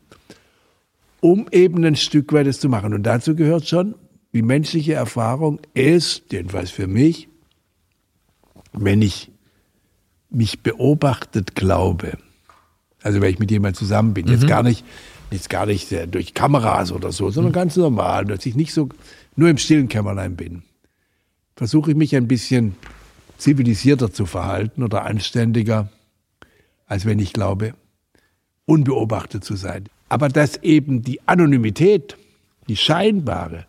um 1.21 1.49
eben 1.51 1.85
ein 1.85 1.97
Stück 1.97 2.33
weit 2.33 2.47
das 2.47 2.61
zu 2.61 2.69
machen. 2.69 2.93
Und 2.93 3.05
dazu 3.05 3.35
gehört 3.35 3.67
schon, 3.67 3.95
die 4.33 4.43
menschliche 4.43 4.93
Erfahrung 4.93 5.61
ist, 5.73 6.31
jedenfalls 6.31 6.71
für 6.71 6.87
mich, 6.87 7.29
wenn 8.73 9.01
ich 9.01 9.31
mich 10.29 10.61
beobachtet 10.61 11.55
glaube, 11.55 12.19
also 13.07 13.21
wenn 13.21 13.31
ich 13.31 13.39
mit 13.39 13.53
jemandem 13.53 13.79
zusammen 13.79 14.15
bin, 14.15 14.27
mhm. 14.27 14.33
jetzt 14.33 14.49
gar 14.49 14.65
nicht, 14.65 14.85
jetzt 15.31 15.49
gar 15.49 15.65
nicht 15.65 15.95
durch 16.11 16.35
Kameras 16.35 16.91
oder 16.91 17.13
so, 17.13 17.31
sondern 17.31 17.53
mhm. 17.53 17.55
ganz 17.55 17.77
normal, 17.77 18.25
dass 18.25 18.45
ich 18.45 18.57
nicht 18.57 18.75
so 18.75 18.89
nur 19.37 19.49
im 19.49 19.59
stillen 19.59 19.89
Kämmerlein 19.89 20.35
bin, 20.35 20.63
versuche 21.55 21.93
ich 21.93 21.97
mich 21.97 22.17
ein 22.17 22.27
bisschen 22.27 22.75
zivilisierter 23.39 24.13
zu 24.13 24.27
verhalten 24.27 24.83
oder 24.83 25.05
anständiger, 25.05 25.89
als 26.87 27.07
wenn 27.07 27.21
ich 27.21 27.33
glaube, 27.33 27.75
unbeobachtet 28.65 29.45
zu 29.45 29.55
sein. 29.55 29.85
Aber 30.09 30.29
dass 30.29 30.57
eben 30.65 31.03
die 31.03 31.21
Anonymität, 31.29 32.17
die 32.69 32.77
scheinbare, 32.77 33.67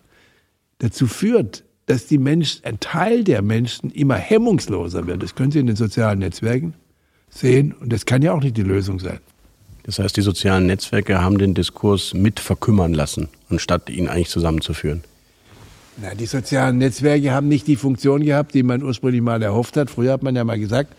dazu 0.80 1.06
führt, 1.06 1.64
dass 1.86 2.08
die 2.08 2.18
Menschen, 2.18 2.66
ein 2.66 2.80
Teil 2.80 3.24
der 3.24 3.44
Menschen 3.44 3.92
immer 3.92 4.16
hemmungsloser 4.16 5.06
wird. 5.06 5.22
Das 5.22 5.36
können 5.36 5.52
Sie 5.52 5.60
in 5.60 5.68
den 5.68 5.76
sozialen 5.76 6.20
Netzwerken 6.20 6.74
sehen 7.30 7.74
und 7.74 7.92
das 7.92 8.06
kann 8.06 8.22
ja 8.22 8.34
auch 8.34 8.42
nicht 8.42 8.58
die 8.58 8.64
Lösung 8.64 9.00
sein. 9.00 9.20
Das 9.84 10.00
heißt, 10.00 10.18
die 10.18 10.22
sozialen 10.22 10.66
Netzwerke 10.66 11.22
haben 11.22 11.38
den 11.38 11.54
Diskurs 11.54 12.14
mit 12.14 12.40
verkümmern 12.40 12.94
lassen, 12.94 13.30
anstatt 13.50 13.90
ihn 13.90 14.10
eigentlich 14.10 14.30
zusammenzuführen. 14.30 15.04
Na, 16.00 16.14
die 16.14 16.26
sozialen 16.26 16.78
Netzwerke 16.78 17.32
haben 17.32 17.48
nicht 17.48 17.68
die 17.68 17.76
Funktion 17.76 18.24
gehabt, 18.24 18.54
die 18.54 18.64
man 18.64 18.84
ursprünglich 18.84 19.22
mal 19.22 19.42
erhofft 19.42 19.78
hat. 19.78 19.90
Früher 19.90 20.14
hat 20.14 20.24
man 20.24 20.36
ja 20.36 20.44
mal 20.44 20.60
gesagt, 20.60 20.94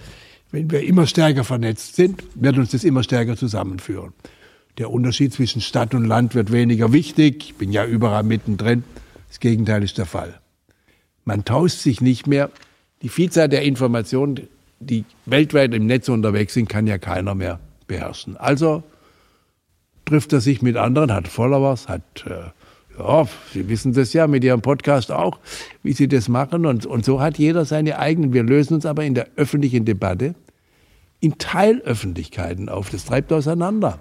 wenn 0.50 0.70
wir 0.70 0.82
immer 0.82 1.06
stärker 1.06 1.44
vernetzt 1.44 1.96
sind, 1.96 2.24
wird 2.34 2.56
uns 2.56 2.70
das 2.70 2.82
immer 2.82 3.02
stärker 3.02 3.36
zusammenführen. 3.36 4.12
Der 4.78 4.90
Unterschied 4.90 5.34
zwischen 5.34 5.60
Stadt 5.60 5.94
und 5.94 6.04
Land 6.04 6.34
wird 6.34 6.50
weniger 6.50 6.92
wichtig. 6.92 7.44
Ich 7.44 7.54
bin 7.56 7.70
ja 7.70 7.84
überall 7.84 8.22
mittendrin. 8.22 8.84
Das 9.28 9.40
Gegenteil 9.40 9.82
ist 9.82 9.98
der 9.98 10.06
Fall. 10.06 10.40
Man 11.24 11.44
tauscht 11.44 11.78
sich 11.78 12.00
nicht 12.00 12.26
mehr. 12.26 12.50
Die 13.02 13.08
Vielzahl 13.08 13.48
der 13.48 13.62
Informationen, 13.62 14.48
die 14.80 15.04
weltweit 15.26 15.74
im 15.74 15.86
Netz 15.86 16.08
unterwegs 16.08 16.54
sind, 16.54 16.68
kann 16.68 16.86
ja 16.86 16.98
keiner 16.98 17.34
mehr 17.34 17.60
beherrschen. 17.86 18.36
Also 18.36 18.82
trifft 20.04 20.32
er 20.32 20.40
sich 20.40 20.62
mit 20.62 20.76
anderen, 20.76 21.12
hat 21.12 21.28
Followers, 21.28 21.88
hat 21.88 22.24
äh, 22.26 22.50
ja, 22.98 23.26
Sie 23.52 23.68
wissen 23.68 23.92
das 23.92 24.12
ja 24.12 24.26
mit 24.26 24.42
Ihrem 24.44 24.60
Podcast 24.60 25.12
auch, 25.12 25.38
wie 25.82 25.92
Sie 25.92 26.08
das 26.08 26.28
machen. 26.28 26.66
Und, 26.66 26.86
und 26.86 27.04
so 27.04 27.20
hat 27.20 27.38
jeder 27.38 27.64
seine 27.64 27.98
eigenen. 27.98 28.32
Wir 28.32 28.42
lösen 28.42 28.74
uns 28.74 28.86
aber 28.86 29.04
in 29.04 29.14
der 29.14 29.28
öffentlichen 29.36 29.84
Debatte 29.84 30.34
in 31.20 31.38
Teilöffentlichkeiten 31.38 32.68
auf. 32.68 32.90
Das 32.90 33.04
treibt 33.04 33.32
auseinander. 33.32 34.00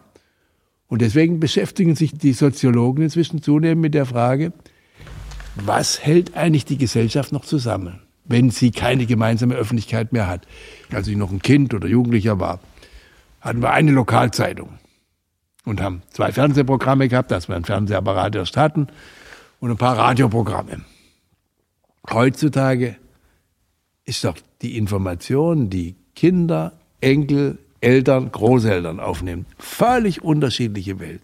Und 0.88 1.01
deswegen 1.01 1.39
beschäftigen 1.39 1.96
sich 1.96 2.17
die 2.17 2.34
Soziologen 2.34 3.03
inzwischen 3.03 3.41
zunehmend 3.41 3.81
mit 3.81 3.93
der 3.93 4.05
Frage, 4.05 4.53
was 5.55 6.03
hält 6.03 6.38
eigentlich 6.38 6.65
die 6.65 6.77
Gesellschaft 6.77 7.31
noch 7.31 7.43
zusammen, 7.43 8.00
wenn 8.27 8.50
sie 8.50 8.72
keine 8.72 9.05
gemeinsame 9.05 9.55
Öffentlichkeit 9.55 10.13
mehr 10.13 10.27
hat? 10.27 10.48
Als 10.91 11.07
ich 11.07 11.17
noch 11.17 11.31
ein 11.31 11.41
Kind 11.41 11.74
oder 11.74 11.88
Jugendlicher 11.88 12.39
war, 12.39 12.60
hatten 13.41 13.62
wir 13.62 13.72
eine 13.72 13.91
Lokalzeitung 13.91 14.79
und 15.65 15.81
haben 15.81 16.01
zwei 16.12 16.31
Fernsehprogramme 16.31 17.07
gehabt, 17.07 17.31
dass 17.31 17.48
wir 17.48 17.55
einen 17.55 17.65
Fernsehapparat 17.65 18.36
erst 18.36 18.57
hatten 18.57 18.88
und 19.60 19.72
ein 19.72 19.77
paar 19.77 19.98
Radioprogramme. 19.98 20.81
Heutzutage 22.10 22.96
ist 24.05 24.24
doch 24.24 24.38
die 24.62 24.77
Information, 24.77 25.69
die 25.69 25.96
Kinder, 26.15 26.74
Enkel, 27.01 27.60
Eltern, 27.81 28.31
Großeltern 28.31 29.00
aufnehmen, 29.00 29.46
völlig 29.60 30.24
unterschiedliche 30.24 31.00
Welt. 31.00 31.22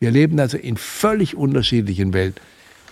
Wir 0.00 0.10
leben 0.10 0.38
also 0.38 0.58
in 0.58 0.76
völlig 0.76 1.36
unterschiedlichen 1.36 2.12
Welten. 2.12 2.42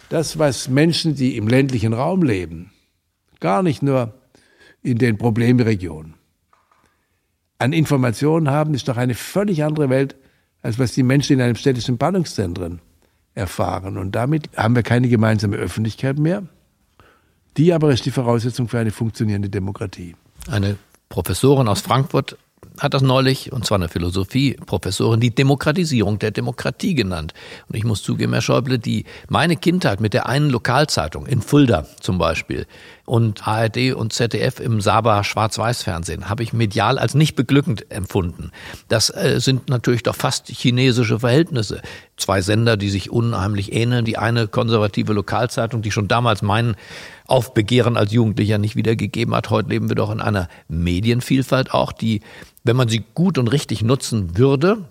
Das, 0.09 0.39
was 0.39 0.69
Menschen, 0.69 1.15
die 1.15 1.37
im 1.37 1.49
ländlichen 1.49 1.93
Raum 1.93 2.23
leben, 2.23 2.71
gar 3.41 3.63
nicht 3.63 3.83
nur 3.83 4.15
in 4.83 4.99
den 4.99 5.19
Problemregionen, 5.19 6.15
an 7.59 7.73
Informationen 7.73 8.51
haben, 8.51 8.75
ist 8.75 8.89
doch 8.89 8.97
eine 8.97 9.15
völlig 9.15 9.65
andere 9.65 9.91
Welt 9.91 10.17
als 10.63 10.79
was 10.81 10.93
die 10.93 11.05
Menschen 11.05 11.35
in 11.35 11.43
einem 11.43 11.55
städtischen 11.55 11.97
Ballungszentren 11.97 12.81
erfahren. 13.35 13.99
Und 13.99 14.17
damit 14.17 14.51
haben 14.57 14.75
wir 14.75 14.83
keine 14.83 15.09
gemeinsame 15.09 15.57
Öffentlichkeit 15.57 16.19
mehr. 16.19 16.43
Die 17.57 17.73
aber 17.73 17.93
ist 17.93 18.05
die 18.05 18.11
Voraussetzung 18.11 18.69
für 18.69 18.81
eine 18.81 18.91
funktionierende 18.91 19.49
Demokratie. 19.49 20.17
Eine 20.51 20.77
Professorin 21.09 21.69
aus 21.69 21.81
Frankfurt 21.81 22.37
hat 22.79 22.95
das 22.95 23.03
neulich, 23.03 23.53
und 23.53 23.65
zwar 23.65 23.79
eine 23.79 23.89
Philosophie-Professorin, 23.89 25.21
die 25.21 25.35
Demokratisierung 25.35 26.19
der 26.19 26.33
Demokratie 26.33 26.95
genannt. 26.95 27.33
Und 27.69 27.77
ich 27.77 27.85
muss 27.85 28.03
zugeben, 28.03 28.33
Herr 28.33 28.43
Schäuble, 28.43 28.79
die 28.79 29.05
meine 29.29 29.57
Kindheit 29.57 30.01
mit 30.01 30.15
der 30.15 30.27
einen 30.27 30.51
Lokalzeitung 30.51 31.27
in 31.27 31.43
Fulda 31.43 31.87
zum 32.01 32.19
Beispiel 32.19 32.67
und 33.07 33.47
ARD 33.47 33.95
und 33.95 34.13
ZDF 34.13 34.61
im 34.61 34.81
Saba 34.81 35.25
Schwarz-Weiß-Fernsehen 35.25 36.29
habe 36.29 36.43
ich 36.43 36.53
medial 36.53 36.99
als 36.99 37.15
nicht 37.15 37.37
beglückend 37.37 37.91
empfunden. 37.91 38.51
Das 38.89 39.11
äh, 39.11 39.41
sind 39.41 39.69
natürlich 39.71 40.03
doch 40.03 40.17
fast 40.17 40.49
chinesische 40.49 41.21
Verhältnisse. 41.21 41.81
Zwei 42.17 42.43
Sender, 42.43 42.77
die 42.77 42.91
sich 42.91 43.11
unheimlich 43.11 43.73
ähneln. 43.73 44.05
Die 44.05 44.19
eine 44.19 44.49
konservative 44.49 45.13
Lokalzeitung, 45.13 45.83
die 45.83 45.93
schon 45.93 46.09
damals 46.09 46.43
meinen 46.43 46.77
Aufbegehren 47.27 47.97
als 47.97 48.13
Jugendlicher 48.13 48.59
nicht 48.59 48.77
wiedergegeben 48.77 49.35
hat. 49.35 49.51
Heute 49.51 49.71
leben 49.71 49.89
wir 49.89 49.97
doch 49.97 50.11
in 50.11 50.21
einer 50.21 50.49
Medienvielfalt 50.69 51.73
auch, 51.73 51.93
die, 51.93 52.21
wenn 52.65 52.77
man 52.77 52.89
sie 52.89 53.05
gut 53.15 53.39
und 53.39 53.49
richtig 53.49 53.83
nutzen 53.83 54.37
würde, 54.37 54.85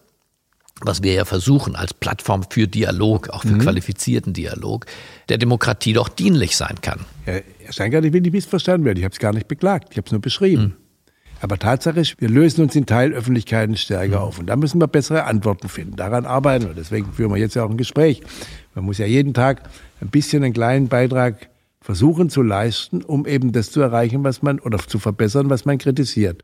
was 0.82 1.04
wir 1.04 1.14
ja 1.14 1.26
versuchen 1.26 1.76
als 1.76 1.94
Plattform 1.94 2.44
für 2.50 2.68
Dialog, 2.68 3.30
auch 3.30 3.44
für 3.44 3.54
mhm. 3.54 3.60
qualifizierten 3.60 4.34
Dialog, 4.34 4.86
der 5.30 5.38
Demokratie 5.38 5.94
doch 5.94 6.10
dienlich 6.10 6.58
sein 6.58 6.76
kann. 6.82 7.00
Herr 7.24 7.44
Steingart, 7.70 8.04
ich 8.06 8.14
will 8.14 8.22
nicht 8.22 8.34
missverstanden 8.34 8.86
werden. 8.86 8.98
Ich 8.98 9.06
habe 9.06 9.14
es 9.14 9.20
gar 9.20 9.34
nicht 9.34 9.48
beklagt. 9.48 9.90
Ich 9.92 9.98
habe 9.98 10.06
es 10.06 10.12
nur 10.12 10.22
beschrieben. 10.22 10.64
Mhm. 10.64 10.74
Aber 11.42 11.58
Tatsache 11.60 12.00
ist, 12.00 12.20
wir 12.20 12.30
lösen 12.30 12.64
uns 12.64 12.76
in 12.76 12.86
Teilöffentlichkeiten 12.86 13.78
stärker 13.78 14.20
mhm. 14.20 14.24
auf. 14.24 14.40
Und 14.40 14.48
da 14.48 14.56
müssen 14.56 14.82
wir 14.82 14.88
bessere 14.88 15.26
Antworten 15.26 15.70
finden. 15.70 15.96
Daran 15.96 16.26
arbeiten 16.26 16.68
wir. 16.68 16.74
Deswegen 16.74 17.14
führen 17.14 17.32
wir 17.32 17.38
jetzt 17.38 17.56
ja 17.56 17.64
auch 17.64 17.70
ein 17.70 17.78
Gespräch. 17.78 18.22
Man 18.74 18.86
muss 18.86 18.98
ja 18.98 19.06
jeden 19.06 19.34
Tag 19.34 19.64
ein 20.02 20.10
bisschen 20.10 20.44
einen 20.44 20.54
kleinen 20.54 20.88
Beitrag 20.88 21.50
versuchen 21.82 22.30
zu 22.30 22.42
leisten, 22.42 23.04
um 23.04 23.26
eben 23.26 23.52
das 23.52 23.72
zu 23.72 23.80
erreichen, 23.80 24.24
was 24.24 24.42
man 24.42 24.60
oder 24.60 24.80
zu 24.80 24.98
verbessern, 24.98 25.50
was 25.50 25.66
man 25.66 25.78
kritisiert. 25.78 26.44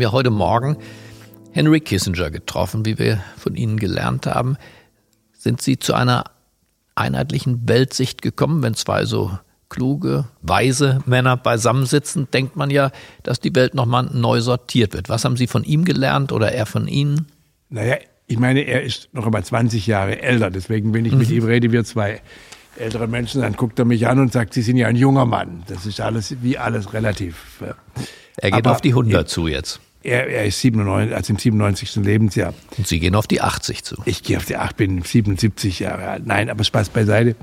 Haben 0.00 0.04
ja 0.04 0.12
heute 0.12 0.30
Morgen 0.30 0.78
Henry 1.52 1.80
Kissinger 1.80 2.30
getroffen, 2.30 2.86
wie 2.86 2.98
wir 2.98 3.22
von 3.36 3.54
Ihnen 3.54 3.76
gelernt 3.76 4.24
haben. 4.24 4.56
Sind 5.34 5.60
Sie 5.60 5.78
zu 5.78 5.92
einer 5.92 6.24
einheitlichen 6.94 7.68
Weltsicht 7.68 8.22
gekommen, 8.22 8.62
wenn 8.62 8.72
zwei 8.72 9.04
so 9.04 9.30
kluge, 9.68 10.24
weise 10.40 11.02
Männer 11.04 11.36
beisammensitzen, 11.36 12.28
denkt 12.30 12.56
man 12.56 12.70
ja, 12.70 12.92
dass 13.24 13.40
die 13.40 13.54
Welt 13.54 13.74
nochmal 13.74 14.04
neu 14.10 14.40
sortiert 14.40 14.94
wird. 14.94 15.10
Was 15.10 15.26
haben 15.26 15.36
Sie 15.36 15.46
von 15.46 15.64
ihm 15.64 15.84
gelernt 15.84 16.32
oder 16.32 16.50
er 16.52 16.64
von 16.64 16.88
Ihnen? 16.88 17.26
Naja, 17.68 17.96
ich 18.26 18.38
meine, 18.38 18.60
er 18.62 18.82
ist 18.82 19.10
noch 19.12 19.26
einmal 19.26 19.44
20 19.44 19.86
Jahre 19.86 20.22
älter. 20.22 20.50
Deswegen, 20.50 20.94
wenn 20.94 21.04
ich 21.04 21.12
mit 21.12 21.28
mhm. 21.28 21.36
ihm 21.36 21.44
rede, 21.44 21.72
wir 21.72 21.84
zwei 21.84 22.22
ältere 22.78 23.06
Menschen, 23.06 23.42
dann 23.42 23.52
guckt 23.52 23.78
er 23.78 23.84
mich 23.84 24.08
an 24.08 24.18
und 24.18 24.32
sagt, 24.32 24.54
Sie 24.54 24.62
sind 24.62 24.78
ja 24.78 24.86
ein 24.86 24.96
junger 24.96 25.26
Mann. 25.26 25.62
Das 25.66 25.84
ist 25.84 26.00
alles 26.00 26.36
wie 26.40 26.56
alles 26.56 26.94
relativ. 26.94 27.62
Er 28.38 28.50
geht 28.50 28.64
Aber 28.64 28.72
auf 28.72 28.80
die 28.80 28.92
100 28.92 29.28
zu 29.28 29.46
jetzt. 29.46 29.78
Er, 30.02 30.28
er 30.28 30.46
ist 30.46 30.60
97, 30.60 31.14
also 31.14 31.32
im 31.32 31.38
97. 31.38 31.96
Lebensjahr. 31.96 32.54
Und 32.78 32.86
Sie 32.86 33.00
gehen 33.00 33.14
auf 33.14 33.26
die 33.26 33.42
80 33.42 33.84
zu. 33.84 33.96
Ich 34.06 34.22
gehe 34.22 34.38
auf 34.38 34.46
die 34.46 34.56
8, 34.56 34.76
bin 34.76 35.02
77 35.02 35.80
Jahre 35.80 36.08
alt. 36.08 36.26
Nein, 36.26 36.48
aber 36.48 36.64
Spaß 36.64 36.88
beiseite. 36.88 37.36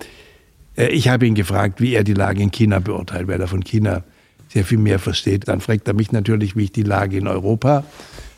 Äh, 0.76 0.88
ich 0.88 1.08
habe 1.10 1.28
ihn 1.28 1.36
gefragt, 1.36 1.82
wie 1.82 1.94
er 1.94 2.04
die 2.04 2.14
Lage 2.14 2.42
in 2.42 2.52
China 2.52 2.80
beurteilt, 2.80 3.28
weil 3.28 3.40
er 3.40 3.48
von 3.48 3.64
China 3.64 4.04
sehr 4.50 4.66
viel 4.66 4.78
mehr 4.78 5.00
versteht. 5.00 5.48
Dann 5.48 5.62
fragt 5.62 5.88
er 5.88 5.94
mich 5.94 6.12
natürlich, 6.12 6.56
wie 6.56 6.66
ich 6.66 6.72
die 6.72 6.84
Lage 6.84 7.18
in 7.18 7.28
Europa 7.28 7.84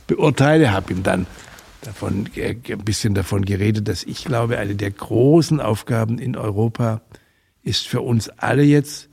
beurteile. 0.08 0.72
Habe 0.72 0.94
ihm 0.94 1.04
dann 1.04 1.26
davon, 1.82 2.26
ein 2.36 2.80
bisschen 2.84 3.14
davon 3.14 3.46
geredet, 3.46 3.88
dass 3.88 4.04
ich 4.04 4.26
glaube, 4.26 4.58
eine 4.58 4.76
der 4.76 4.92
großen 4.92 5.62
Aufgaben 5.62 6.18
in 6.18 6.36
Europa 6.36 7.02
ist 7.64 7.88
für 7.88 8.02
uns 8.02 8.30
alle 8.30 8.64
jetzt, 8.64 9.09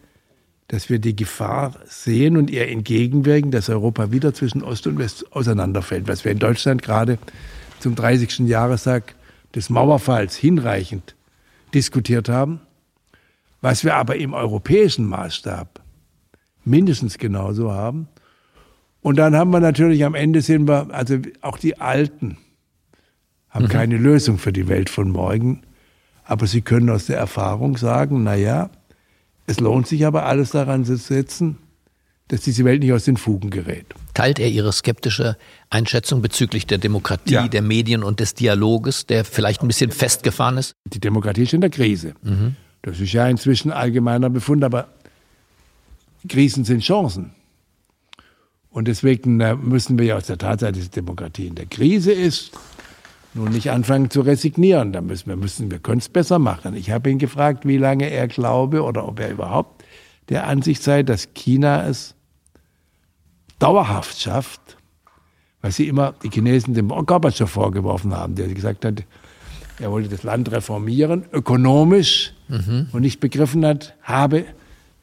dass 0.69 0.91
wir 0.91 0.99
die 0.99 1.15
Gefahr 1.15 1.75
sehen 1.85 2.37
und 2.37 2.51
ihr 2.51 2.69
entgegenwirken, 2.69 3.51
dass 3.51 3.69
Europa 3.69 4.11
wieder 4.11 4.35
zwischen 4.35 4.63
Ost 4.63 4.87
und 4.87 4.99
West 4.99 5.33
auseinanderfällt, 5.33 6.09
was 6.09 6.25
wir 6.25 6.33
in 6.33 6.39
Deutschland 6.39 6.83
gerade 6.83 7.19
zum 7.79 7.95
30. 7.95 8.41
Jahrestag 8.41 9.15
des 9.55 9.71
Mauerfalls 9.71 10.37
hinreichend 10.37 11.15
diskutiert 11.73 12.29
haben, 12.29 12.61
was 13.61 13.85
wir 13.85 13.95
aber 13.95 14.17
im 14.17 14.35
europäischen 14.35 15.07
Maßstab 15.07 15.81
mindestens 16.65 17.19
genauso 17.19 17.73
haben. 17.73 18.09
Und 19.03 19.17
dann 19.17 19.37
haben 19.37 19.51
wir 19.51 19.61
natürlich 19.61 20.05
am 20.05 20.15
Ende 20.15 20.43
sind 20.43 20.69
wir, 20.69 20.93
also 20.93 21.19
auch 21.43 21.59
die 21.59 21.79
Alten 21.81 22.39
haben 23.51 23.67
mhm. 23.67 23.71
keine 23.71 23.97
Lösung 23.99 24.39
für 24.39 24.53
die 24.53 24.69
Welt 24.69 24.91
von 24.91 25.11
morgen, 25.11 25.63
aber 26.25 26.49
sie 26.49 26.61
können 26.61 26.91
aus 26.91 27.07
der 27.07 27.19
Erfahrung 27.19 27.77
sagen, 27.77 28.25
na 28.25 28.35
ja, 28.35 28.71
es 29.47 29.61
lohnt 29.61 29.87
sich 29.87 30.05
aber 30.07 30.27
alles 30.27 30.51
daran 30.51 30.85
zu 30.85 30.97
setzen, 30.97 31.59
dass 32.29 32.41
diese 32.41 32.65
Welt 32.65 32.83
nicht 32.83 32.93
aus 32.93 33.05
den 33.05 33.17
Fugen 33.17 33.51
gerät. 33.51 33.87
Teilt 34.15 34.39
er 34.39 34.49
Ihre 34.49 34.73
skeptische 34.73 35.37
Einschätzung 35.71 36.23
bezüglich 36.23 36.67
der 36.67 36.79
Demokratie, 36.79 37.35
ja. 37.35 37.49
der 37.49 37.63
Medien 37.63 38.03
und 38.03 38.19
des 38.19 38.35
Dialoges, 38.35 39.07
der 39.07 39.25
vielleicht 39.25 39.63
ein 39.63 39.69
bisschen 39.69 39.93
festgefahren 39.93 40.59
ist? 40.59 40.75
Die 40.87 40.99
Demokratie 40.99 41.45
ist 41.45 41.53
in 41.53 41.61
der 41.61 41.71
Krise. 41.71 42.15
Mhm. 42.23 42.57
Das 42.83 43.01
ist 43.01 43.13
ja 43.13 43.29
inzwischen 43.29 43.71
allgemeiner 43.71 44.31
Befund, 44.31 44.65
aber 44.65 44.89
Krisen 46.29 46.65
sind 46.65 46.83
Chancen. 46.83 47.33
Und 48.71 48.89
deswegen 48.89 49.41
äh, 49.41 49.55
müssen 49.55 49.99
wir 49.99 50.07
ja 50.07 50.17
aus 50.17 50.27
der 50.27 50.39
Tatsache, 50.39 50.73
dass 50.73 50.85
die 50.85 50.91
Demokratie 50.91 51.47
in 51.47 51.55
der 51.55 51.67
Krise 51.67 52.13
ist, 52.13 52.51
nun 53.37 53.51
nicht 53.51 53.71
anfangen 53.71 54.11
zu 54.11 54.23
resignieren. 54.23 54.93
Da 54.93 55.01
müssen 55.01 55.29
wir, 55.29 55.37
müssen, 55.37 55.71
wir 55.71 55.79
können 55.79 55.99
es 55.99 56.09
besser 56.09 56.39
machen. 56.39 56.75
Ich 56.75 56.91
habe 56.91 57.11
ihn 57.11 57.19
gefragt, 57.19 57.67
wie 57.67 57.77
lange 57.77 58.11
er 58.11 58.27
glaube 58.29 58.83
oder 58.83 59.07
ob 59.07 59.21
er 59.21 59.31
überhaupt 59.31 59.85
der 60.29 60.47
Ansicht 60.47 60.83
sei, 60.83 61.03
dass 61.03 61.33
China 61.35 61.87
es 61.87 62.15
dauerhaft 63.59 64.21
schafft, 64.21 64.77
was 65.63 65.77
sie 65.77 65.89
immer 65.89 66.15
die 66.23 66.31
Chinesen 66.31 66.75
dem 66.75 66.89
Gorbatschow 66.89 67.49
vorgeworfen 67.49 68.15
haben, 68.15 68.35
der 68.35 68.49
gesagt 68.49 68.85
hat, 68.85 69.05
er 69.79 69.91
wollte 69.91 70.09
das 70.09 70.23
Land 70.23 70.51
reformieren, 70.53 71.25
ökonomisch, 71.33 72.33
mhm. 72.49 72.89
und 72.93 73.03
nicht 73.03 73.21
begriffen 73.21 73.65
hat, 73.65 73.95
habe, 74.03 74.45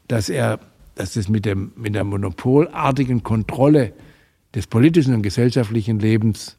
dass 0.07 0.29
er, 0.29 0.59
dass 0.95 1.15
es 1.15 1.29
mit, 1.29 1.45
dem, 1.45 1.71
mit 1.75 1.95
der 1.95 2.03
monopolartigen 2.03 3.23
Kontrolle 3.23 3.93
des 4.55 4.67
politischen 4.67 5.13
und 5.13 5.21
gesellschaftlichen 5.21 5.99
Lebens 5.99 6.57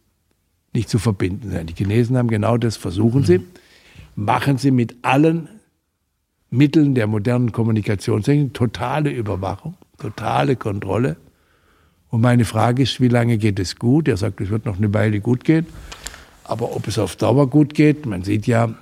nicht 0.75 0.88
zu 0.88 0.99
verbinden 0.99 1.50
sein. 1.50 1.66
Die 1.66 1.75
Chinesen 1.75 2.16
haben 2.16 2.28
genau 2.28 2.57
das, 2.57 2.76
versuchen 2.76 3.21
mhm. 3.21 3.26
sie, 3.26 3.40
machen 4.16 4.59
sie 4.59 4.71
mit 4.71 4.97
allen 5.02 5.49
Mitteln 6.50 6.95
der 6.95 7.07
modernen 7.07 7.52
Kommunikationstechnik, 7.52 8.54
totale 8.54 9.11
Überwachung, 9.11 9.75
totale 9.99 10.57
Kontrolle. 10.57 11.16
Und 12.11 12.21
meine 12.21 12.45
Frage 12.45 12.83
ist, 12.83 13.00
wie 13.00 13.09
lange 13.09 13.38
geht 13.38 13.59
es 13.59 13.76
gut? 13.76 14.07
Er 14.07 14.16
sagt, 14.16 14.40
es 14.40 14.50
wird 14.50 14.66
noch 14.66 14.76
eine 14.76 14.93
Weile 14.95 15.21
gut 15.21 15.45
gehen. 15.45 15.66
Aber 16.45 16.76
ob 16.76 16.87
es 16.87 16.99
auf 16.99 17.16
Dauer 17.16 17.49
gut 17.49 17.75
geht, 17.75 18.07
man 18.07 18.23
sieht 18.23 18.47
ja, 18.47 18.75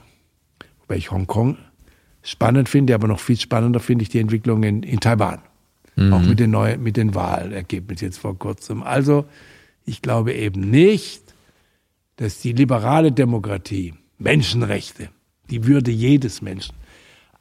wobei 0.80 0.96
ich 0.96 1.10
Hongkong 1.10 1.56
spannend 2.22 2.68
finde, 2.68 2.94
aber 2.94 3.08
noch 3.08 3.20
viel 3.20 3.38
spannender 3.38 3.80
finde 3.80 4.02
ich 4.02 4.08
die 4.08 4.18
Entwicklung 4.18 4.62
in, 4.64 4.82
in 4.82 5.00
Taiwan. 5.00 5.40
Mhm. 5.96 6.12
Auch 6.12 6.20
mit 6.20 6.40
den, 6.40 6.50
neuen, 6.50 6.82
mit 6.82 6.96
den 6.96 7.14
Wahlergebnissen 7.14 8.08
jetzt 8.08 8.18
vor 8.18 8.38
kurzem. 8.38 8.82
Also, 8.82 9.24
ich 9.84 10.02
glaube 10.02 10.34
eben 10.34 10.70
nicht, 10.70 11.31
dass 12.22 12.38
die 12.38 12.52
liberale 12.52 13.10
Demokratie, 13.10 13.94
Menschenrechte, 14.18 15.08
die 15.50 15.66
Würde 15.66 15.90
jedes 15.90 16.40
Menschen, 16.40 16.76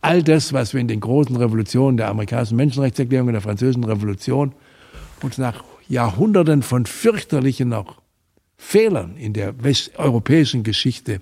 all 0.01 0.23
das, 0.23 0.53
was 0.53 0.73
wir 0.73 0.81
in 0.81 0.87
den 0.87 0.99
großen 0.99 1.35
Revolutionen 1.35 1.97
der 1.97 2.07
amerikanischen 2.07 2.57
Menschenrechtserklärung 2.57 3.27
und 3.27 3.33
der 3.33 3.43
französischen 3.43 3.83
Revolution 3.83 4.55
uns 5.21 5.37
nach 5.37 5.63
Jahrhunderten 5.87 6.63
von 6.63 6.87
fürchterlichen 6.87 7.73
auch 7.73 8.01
Fehlern 8.57 9.17
in 9.17 9.33
der 9.33 9.63
westeuropäischen 9.63 10.63
Geschichte 10.63 11.21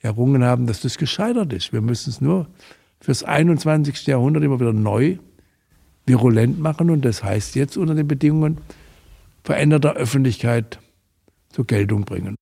errungen 0.00 0.42
haben, 0.42 0.66
dass 0.66 0.80
das 0.80 0.98
gescheitert 0.98 1.52
ist. 1.52 1.72
Wir 1.72 1.82
müssen 1.82 2.10
es 2.10 2.20
nur 2.20 2.48
fürs 3.00 3.22
21. 3.22 4.08
Jahrhundert 4.08 4.42
immer 4.42 4.58
wieder 4.58 4.72
neu 4.72 5.18
virulent 6.04 6.58
machen 6.58 6.90
und 6.90 7.04
das 7.04 7.22
heißt 7.22 7.54
jetzt 7.54 7.76
unter 7.76 7.94
den 7.94 8.08
Bedingungen 8.08 8.58
veränderter 9.44 9.94
Öffentlichkeit 9.94 10.80
zur 11.50 11.64
Geltung 11.64 12.04
bringen. 12.04 12.34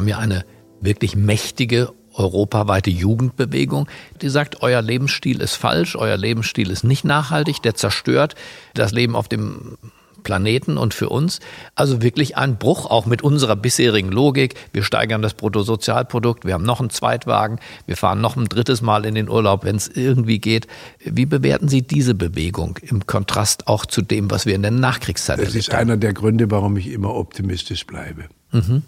Haben 0.00 0.08
ja 0.08 0.16
eine 0.16 0.46
wirklich 0.80 1.14
mächtige 1.14 1.92
europaweite 2.14 2.88
Jugendbewegung, 2.88 3.86
die 4.22 4.30
sagt, 4.30 4.62
euer 4.62 4.80
Lebensstil 4.80 5.42
ist 5.42 5.56
falsch, 5.56 5.94
euer 5.94 6.16
Lebensstil 6.16 6.70
ist 6.70 6.84
nicht 6.84 7.04
nachhaltig, 7.04 7.60
der 7.60 7.74
zerstört 7.74 8.34
das 8.72 8.92
Leben 8.92 9.14
auf 9.14 9.28
dem 9.28 9.76
Planeten 10.22 10.78
und 10.78 10.94
für 10.94 11.10
uns. 11.10 11.40
Also 11.74 12.00
wirklich 12.00 12.38
ein 12.38 12.56
Bruch 12.56 12.86
auch 12.86 13.04
mit 13.04 13.20
unserer 13.20 13.56
bisherigen 13.56 14.10
Logik. 14.10 14.54
Wir 14.72 14.84
steigern 14.84 15.20
das 15.20 15.34
Bruttosozialprodukt, 15.34 16.46
wir 16.46 16.54
haben 16.54 16.64
noch 16.64 16.80
einen 16.80 16.88
Zweitwagen, 16.88 17.58
wir 17.84 17.98
fahren 17.98 18.22
noch 18.22 18.36
ein 18.36 18.46
drittes 18.46 18.80
Mal 18.80 19.04
in 19.04 19.14
den 19.14 19.28
Urlaub, 19.28 19.64
wenn 19.64 19.76
es 19.76 19.86
irgendwie 19.86 20.38
geht. 20.38 20.66
Wie 21.04 21.26
bewerten 21.26 21.68
Sie 21.68 21.82
diese 21.82 22.14
Bewegung 22.14 22.78
im 22.80 23.06
Kontrast 23.06 23.66
auch 23.66 23.84
zu 23.84 24.00
dem, 24.00 24.30
was 24.30 24.46
wir 24.46 24.54
in 24.54 24.62
der 24.62 24.70
Nachkriegszeit 24.70 25.40
Das 25.40 25.54
ist 25.54 25.74
einer 25.74 25.98
der 25.98 26.14
Gründe, 26.14 26.50
warum 26.50 26.78
ich 26.78 26.90
immer 26.90 27.14
optimistisch 27.14 27.86
bleibe. 27.86 28.24
Mhm 28.50 28.82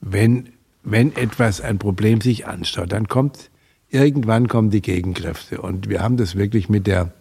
wenn, 0.00 0.50
wenn 0.82 1.14
etwas, 1.16 1.60
ein 1.60 1.78
Problem 1.78 2.20
sich 2.20 2.46
anstaut, 2.46 2.92
dann 2.92 3.08
kommt, 3.08 3.50
irgendwann 3.90 4.48
kommen 4.48 4.70
die 4.70 4.82
Gegenkräfte. 4.82 5.60
Und 5.60 5.88
wir 5.88 6.02
haben 6.02 6.16
das 6.16 6.36
wirklich 6.36 6.68
mit 6.68 6.86
der, 6.86 7.12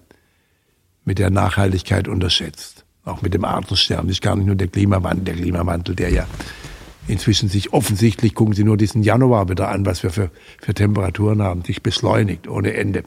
mit 1.06 1.20
der 1.20 1.30
Nachhaltigkeit 1.30 2.08
unterschätzt. 2.08 2.86
Auch 3.06 3.22
mit 3.22 3.34
dem 3.34 3.46
Artensterben. 3.46 4.08
Das 4.08 4.18
ist 4.18 4.22
gar 4.22 4.36
nicht 4.36 4.46
nur 4.46 4.56
der 4.56 4.68
Klimawandel, 4.68 5.26
der 5.26 5.36
Klimawandel, 5.36 5.96
der 5.96 6.10
ja 6.10 6.28
inzwischen 7.08 7.50
sich 7.50 7.74
offensichtlich, 7.74 8.36
gucken 8.36 8.54
Sie 8.54 8.64
nur 8.64 8.78
diesen 8.78 9.02
Januar 9.02 9.50
wieder 9.50 9.70
an, 9.70 9.86
was 9.86 10.04
wir 10.04 10.12
für, 10.12 10.30
für 10.62 10.74
Temperaturen 10.74 11.42
haben, 11.42 11.64
sich 11.64 11.82
beschleunigt 11.82 12.48
ohne 12.48 12.74
Ende. 12.74 13.04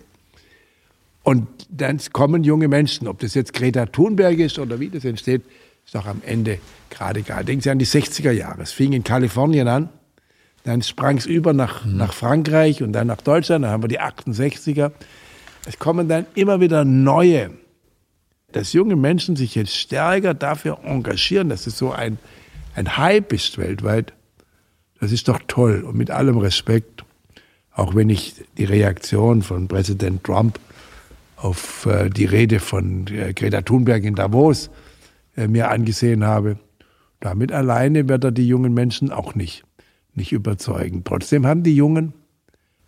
Und 1.23 1.47
dann 1.71 2.01
kommen 2.13 2.43
junge 2.43 2.67
Menschen, 2.67 3.07
ob 3.07 3.21
das 3.21 3.35
jetzt 3.35 3.53
Greta 3.53 3.87
Thunberg 3.87 4.39
ist 4.41 4.59
oder 4.59 4.81
wie 4.81 4.89
das 4.89 5.05
entsteht, 5.05 5.43
ist 5.93 5.97
doch 5.97 6.07
am 6.07 6.23
Ende 6.25 6.59
gerade 6.89 7.21
egal. 7.21 7.45
Denken 7.45 7.61
Sie 7.61 7.69
an 7.69 7.79
die 7.79 7.87
60er 7.87 8.31
Jahre. 8.31 8.63
Es 8.63 8.73
fing 8.73 8.95
in 8.95 9.05
Kalifornien 9.05 9.69
an, 9.69 9.91
dann 10.65 10.81
sprang 10.81 11.19
es 11.19 11.27
über 11.27 11.53
nach, 11.53 11.85
mhm. 11.85 11.99
nach 11.99 12.15
Frankreich 12.15 12.83
und 12.83 12.95
dann 12.95 13.09
nach 13.09 13.21
Deutschland, 13.21 13.67
dann 13.67 13.73
haben 13.73 13.83
wir 13.83 13.89
die 13.89 14.01
68er. 14.01 14.93
Es 15.67 15.79
kommen 15.79 16.09
dann 16.09 16.25
immer 16.35 16.61
wieder 16.61 16.87
neue, 16.87 17.51
dass 18.53 18.73
junge 18.73 18.97
Menschen 18.97 19.37
sich 19.37 19.55
jetzt 19.55 19.77
stärker 19.77 20.33
dafür 20.33 20.79
engagieren, 20.83 21.51
dass 21.51 21.67
es 21.67 21.77
so 21.77 21.93
ein, 21.93 22.17
ein 22.75 22.97
Hype 22.97 23.31
ist 23.35 23.59
weltweit. 23.59 24.15
Das 24.99 25.13
ist 25.13 25.29
doch 25.29 25.41
toll 25.47 25.83
und 25.83 25.95
mit 25.95 26.11
allem 26.11 26.39
Respekt, 26.39 27.05
auch 27.71 27.95
wenn 27.95 28.09
ich 28.09 28.37
die 28.57 28.65
Reaktion 28.65 29.43
von 29.43 29.69
Präsident 29.69 30.25
Trump 30.25 30.59
auf 31.37 31.85
äh, 31.85 32.09
die 32.09 32.25
Rede 32.25 32.61
von 32.61 33.07
äh, 33.09 33.35
Greta 33.35 33.61
Thunberg 33.61 34.05
in 34.05 34.15
Davos 34.15 34.71
mir 35.37 35.71
angesehen 35.71 36.25
habe. 36.25 36.59
Damit 37.21 37.53
alleine 37.53 38.09
wird 38.09 38.25
er 38.25 38.33
die 38.33 38.47
jungen 38.47 38.75
Menschen 38.75 39.13
auch 39.13 39.35
nicht, 39.35 39.65
nicht 40.15 40.33
überzeugen. 40.33 41.05
Trotzdem 41.05 41.47
haben 41.47 41.63
die 41.63 41.77
jungen 41.77 42.15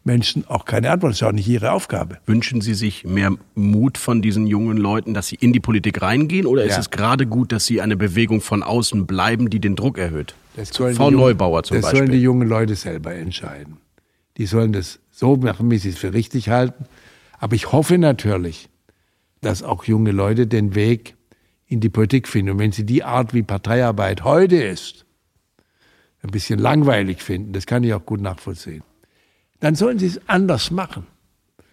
Menschen 0.04 0.46
auch 0.48 0.66
keine 0.66 0.90
Antwort. 0.90 1.12
Das 1.12 1.22
ist 1.22 1.26
auch 1.26 1.32
nicht 1.32 1.48
ihre 1.48 1.72
Aufgabe. 1.72 2.18
Wünschen 2.26 2.60
Sie 2.60 2.74
sich 2.74 3.04
mehr 3.04 3.34
Mut 3.54 3.96
von 3.96 4.20
diesen 4.20 4.46
jungen 4.46 4.76
Leuten, 4.76 5.14
dass 5.14 5.28
sie 5.28 5.36
in 5.36 5.52
die 5.52 5.60
Politik 5.60 6.02
reingehen? 6.02 6.46
Oder 6.46 6.64
ja. 6.64 6.70
ist 6.70 6.78
es 6.78 6.90
gerade 6.90 7.26
gut, 7.26 7.52
dass 7.52 7.64
sie 7.64 7.80
eine 7.80 7.96
Bewegung 7.96 8.40
von 8.40 8.62
außen 8.62 9.06
bleiben, 9.06 9.48
die 9.48 9.60
den 9.60 9.76
Druck 9.76 9.96
erhöht? 9.96 10.34
Frau 10.94 11.10
Neubauer 11.10 11.62
zum 11.62 11.76
das 11.76 11.82
Beispiel. 11.82 12.00
Das 12.00 12.08
sollen 12.08 12.12
die 12.12 12.22
jungen 12.22 12.48
Leute 12.48 12.74
selber 12.74 13.14
entscheiden. 13.14 13.78
Die 14.36 14.46
sollen 14.46 14.72
das 14.72 15.00
so 15.10 15.36
machen, 15.36 15.70
wie 15.70 15.78
sie 15.78 15.90
es 15.90 15.98
für 15.98 16.12
richtig 16.12 16.50
halten. 16.50 16.84
Aber 17.38 17.54
ich 17.54 17.72
hoffe 17.72 17.98
natürlich, 17.98 18.68
dass 19.40 19.62
auch 19.62 19.84
junge 19.84 20.12
Leute 20.12 20.46
den 20.46 20.74
Weg 20.74 21.16
in 21.66 21.80
die 21.80 21.88
Politik 21.88 22.28
finden. 22.28 22.52
Und 22.52 22.58
wenn 22.58 22.72
Sie 22.72 22.84
die 22.84 23.04
Art, 23.04 23.34
wie 23.34 23.42
Parteiarbeit 23.42 24.24
heute 24.24 24.56
ist, 24.56 25.04
ein 26.22 26.30
bisschen 26.30 26.58
langweilig 26.58 27.22
finden, 27.22 27.52
das 27.52 27.66
kann 27.66 27.84
ich 27.84 27.92
auch 27.94 28.04
gut 28.04 28.20
nachvollziehen, 28.20 28.82
dann 29.60 29.74
sollen 29.74 29.98
Sie 29.98 30.06
es 30.06 30.20
anders 30.28 30.70
machen. 30.70 31.06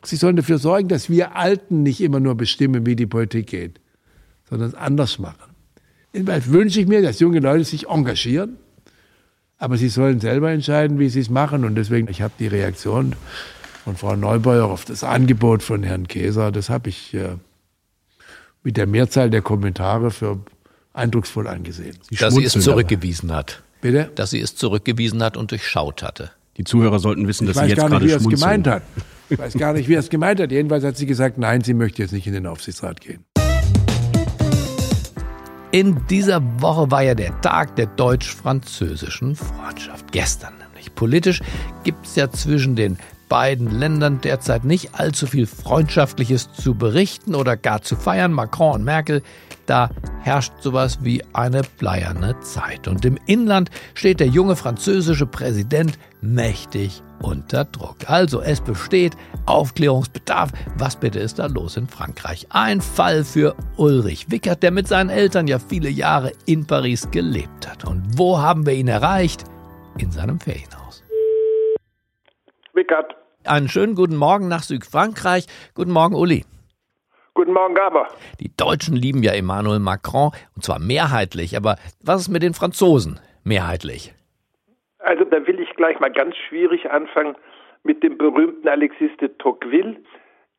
Sie 0.04 0.16
sollen 0.16 0.36
dafür 0.36 0.58
sorgen, 0.58 0.88
dass 0.88 1.10
wir 1.10 1.36
Alten 1.36 1.84
nicht 1.84 2.02
immer 2.02 2.20
nur 2.20 2.36
bestimmen, 2.36 2.86
wie 2.86 2.96
die 2.96 3.06
Politik 3.06 3.48
geht, 3.48 3.80
sondern 4.50 4.70
es 4.70 4.76
anders 4.76 5.20
machen. 5.20 5.52
Jedenfalls 6.14 6.50
wünsche 6.50 6.82
ich 6.82 6.88
mir, 6.88 7.02
dass 7.02 7.20
junge 7.20 7.40
Leute 7.40 7.64
sich 7.64 7.88
engagieren, 7.88 8.58
Aber 9.62 9.78
sie 9.78 9.90
sollen 9.90 10.20
selber 10.20 10.50
entscheiden, 10.50 10.98
wie 10.98 11.08
sie 11.08 11.20
es 11.20 11.30
machen. 11.30 11.66
Und 11.66 11.76
deswegen, 11.76 12.08
ich 12.10 12.24
habe 12.24 12.34
die 12.40 12.48
Reaktion 12.48 13.16
von 13.84 13.96
Frau 13.96 14.16
Neubauer 14.16 14.72
auf 14.72 14.86
das 14.86 15.04
Angebot 15.04 15.62
von 15.62 15.84
Herrn 15.84 16.08
Käser, 16.08 16.52
das 16.52 16.72
habe 16.72 16.90
ich 16.90 17.14
äh, 17.14 17.36
mit 18.64 18.78
der 18.78 18.88
Mehrzahl 18.88 19.30
der 19.30 19.42
Kommentare 19.42 20.12
für 20.12 20.40
eindrucksvoll 20.94 21.48
angesehen. 21.48 21.98
Sie 22.10 22.16
Dass 22.16 22.36
sie 22.36 22.44
es 22.44 22.54
zurückgewiesen 22.54 23.32
hat. 23.32 23.64
Bitte? 23.82 24.12
Dass 24.16 24.32
sie 24.32 24.40
es 24.40 24.56
zurückgewiesen 24.56 25.24
hat 25.24 25.38
und 25.38 25.52
durchschaut 25.52 26.04
hatte. 26.04 26.32
Die 26.58 26.64
Zuhörer 26.64 27.00
sollten 27.00 27.28
wissen, 27.28 27.48
dass 27.48 27.56
ich 27.58 27.64
sie 27.64 27.70
jetzt 27.70 27.88
gerade 27.88 28.08
schmunzeln. 28.10 28.20
Ich 28.20 28.20
weiß 28.20 28.24
gar 28.24 28.24
nicht, 28.24 28.28
wie 28.28 28.34
er 28.34 28.40
es 28.40 28.42
gemeint 28.42 28.68
hat. 28.68 28.84
Ich 29.30 29.40
weiß 29.40 29.54
gar 29.54 29.74
nicht, 29.74 29.88
wie 29.88 29.94
er 29.96 30.00
es 30.00 30.10
gemeint 30.10 30.40
hat. 30.40 30.52
Jedenfalls 30.52 30.84
hat 30.84 30.98
sie 30.98 31.06
gesagt, 31.06 31.38
nein, 31.38 31.62
sie 31.62 31.74
möchte 31.74 32.02
jetzt 32.02 32.12
nicht 32.12 32.28
in 32.28 32.34
den 32.34 32.46
Aufsichtsrat 32.46 33.02
gehen. 33.02 33.24
In 35.72 36.06
dieser 36.10 36.42
Woche 36.62 36.92
war 36.92 37.02
ja 37.02 37.16
der 37.16 37.40
Tag 37.40 37.78
der 37.78 37.86
deutsch-französischen 37.86 39.38
Freundschaft. 39.38 40.12
Gestern 40.12 40.54
nämlich. 40.58 40.94
Politisch 40.94 41.42
gibt 41.86 42.06
es 42.06 42.16
ja 42.18 42.30
zwischen 42.30 42.76
den 42.76 42.98
beiden 43.32 43.80
Ländern 43.80 44.20
derzeit 44.20 44.66
nicht 44.66 45.00
allzu 45.00 45.26
viel 45.26 45.48
Freundschaftliches 45.48 46.52
zu 46.52 46.76
berichten 46.76 47.34
oder 47.34 47.56
gar 47.56 47.82
zu 47.82 47.96
feiern. 47.96 48.34
Macron 48.34 48.74
und 48.74 48.84
Merkel, 48.84 49.24
da 49.68 49.90
herrscht 50.20 50.52
sowas 50.60 51.00
wie 51.02 51.24
eine 51.32 51.62
bleierne 51.78 52.38
Zeit. 52.42 52.90
Und 52.90 53.06
im 53.06 53.18
Inland 53.28 53.72
steht 53.94 54.20
der 54.20 54.28
junge 54.28 54.58
französische 54.58 55.26
Präsident 55.26 55.98
mächtig 56.20 57.02
unter 57.22 57.64
Druck. 57.64 57.96
Also 58.08 58.42
es 58.42 58.60
besteht 58.60 59.16
Aufklärungsbedarf. 59.46 60.52
Was 60.78 60.98
bitte 60.98 61.20
ist 61.20 61.40
da 61.40 61.46
los 61.46 61.78
in 61.78 61.88
Frankreich? 61.88 62.48
Ein 62.50 62.82
Fall 62.82 63.24
für 63.24 63.56
Ulrich 63.78 64.30
Wickert, 64.30 64.62
der 64.62 64.72
mit 64.72 64.90
seinen 64.90 65.10
Eltern 65.10 65.48
ja 65.48 65.58
viele 65.58 65.90
Jahre 65.90 66.34
in 66.46 66.68
Paris 66.68 67.10
gelebt 67.12 67.66
hat. 67.66 67.86
Und 67.86 68.04
wo 68.18 68.40
haben 68.40 68.66
wir 68.66 68.74
ihn 68.74 68.90
erreicht? 68.90 69.46
In 69.98 70.12
seinem 70.12 70.38
Ferienhaus. 70.38 71.02
Wickert. 72.74 73.21
Einen 73.48 73.70
schönen 73.70 73.96
guten 73.96 74.18
Morgen 74.18 74.48
nach 74.48 74.62
Südfrankreich. 74.62 75.48
Guten 75.74 75.92
Morgen, 75.92 76.14
Uli. 76.14 76.46
Guten 77.34 77.54
Morgen, 77.54 77.74
Gaber. 77.74 78.08
Die 78.40 78.56
Deutschen 78.56 78.96
lieben 78.96 79.24
ja 79.24 79.34
Emmanuel 79.34 79.80
Macron, 79.80 80.32
und 80.56 80.64
zwar 80.64 80.80
mehrheitlich. 80.80 81.58
Aber 81.58 81.78
was 82.04 82.22
ist 82.22 82.30
mit 82.30 82.44
den 82.44 82.54
Franzosen 82.54 83.20
mehrheitlich? 83.44 84.14
Also 85.00 85.24
da 85.24 85.48
will 85.48 85.60
ich 85.60 85.76
gleich 85.76 86.00
mal 86.00 86.12
ganz 86.12 86.36
schwierig 86.38 86.92
anfangen 86.92 87.36
mit 87.84 88.04
dem 88.04 88.20
berühmten 88.20 88.68
Alexis 88.68 89.10
de 89.20 89.30
Tocqueville, 89.40 89.96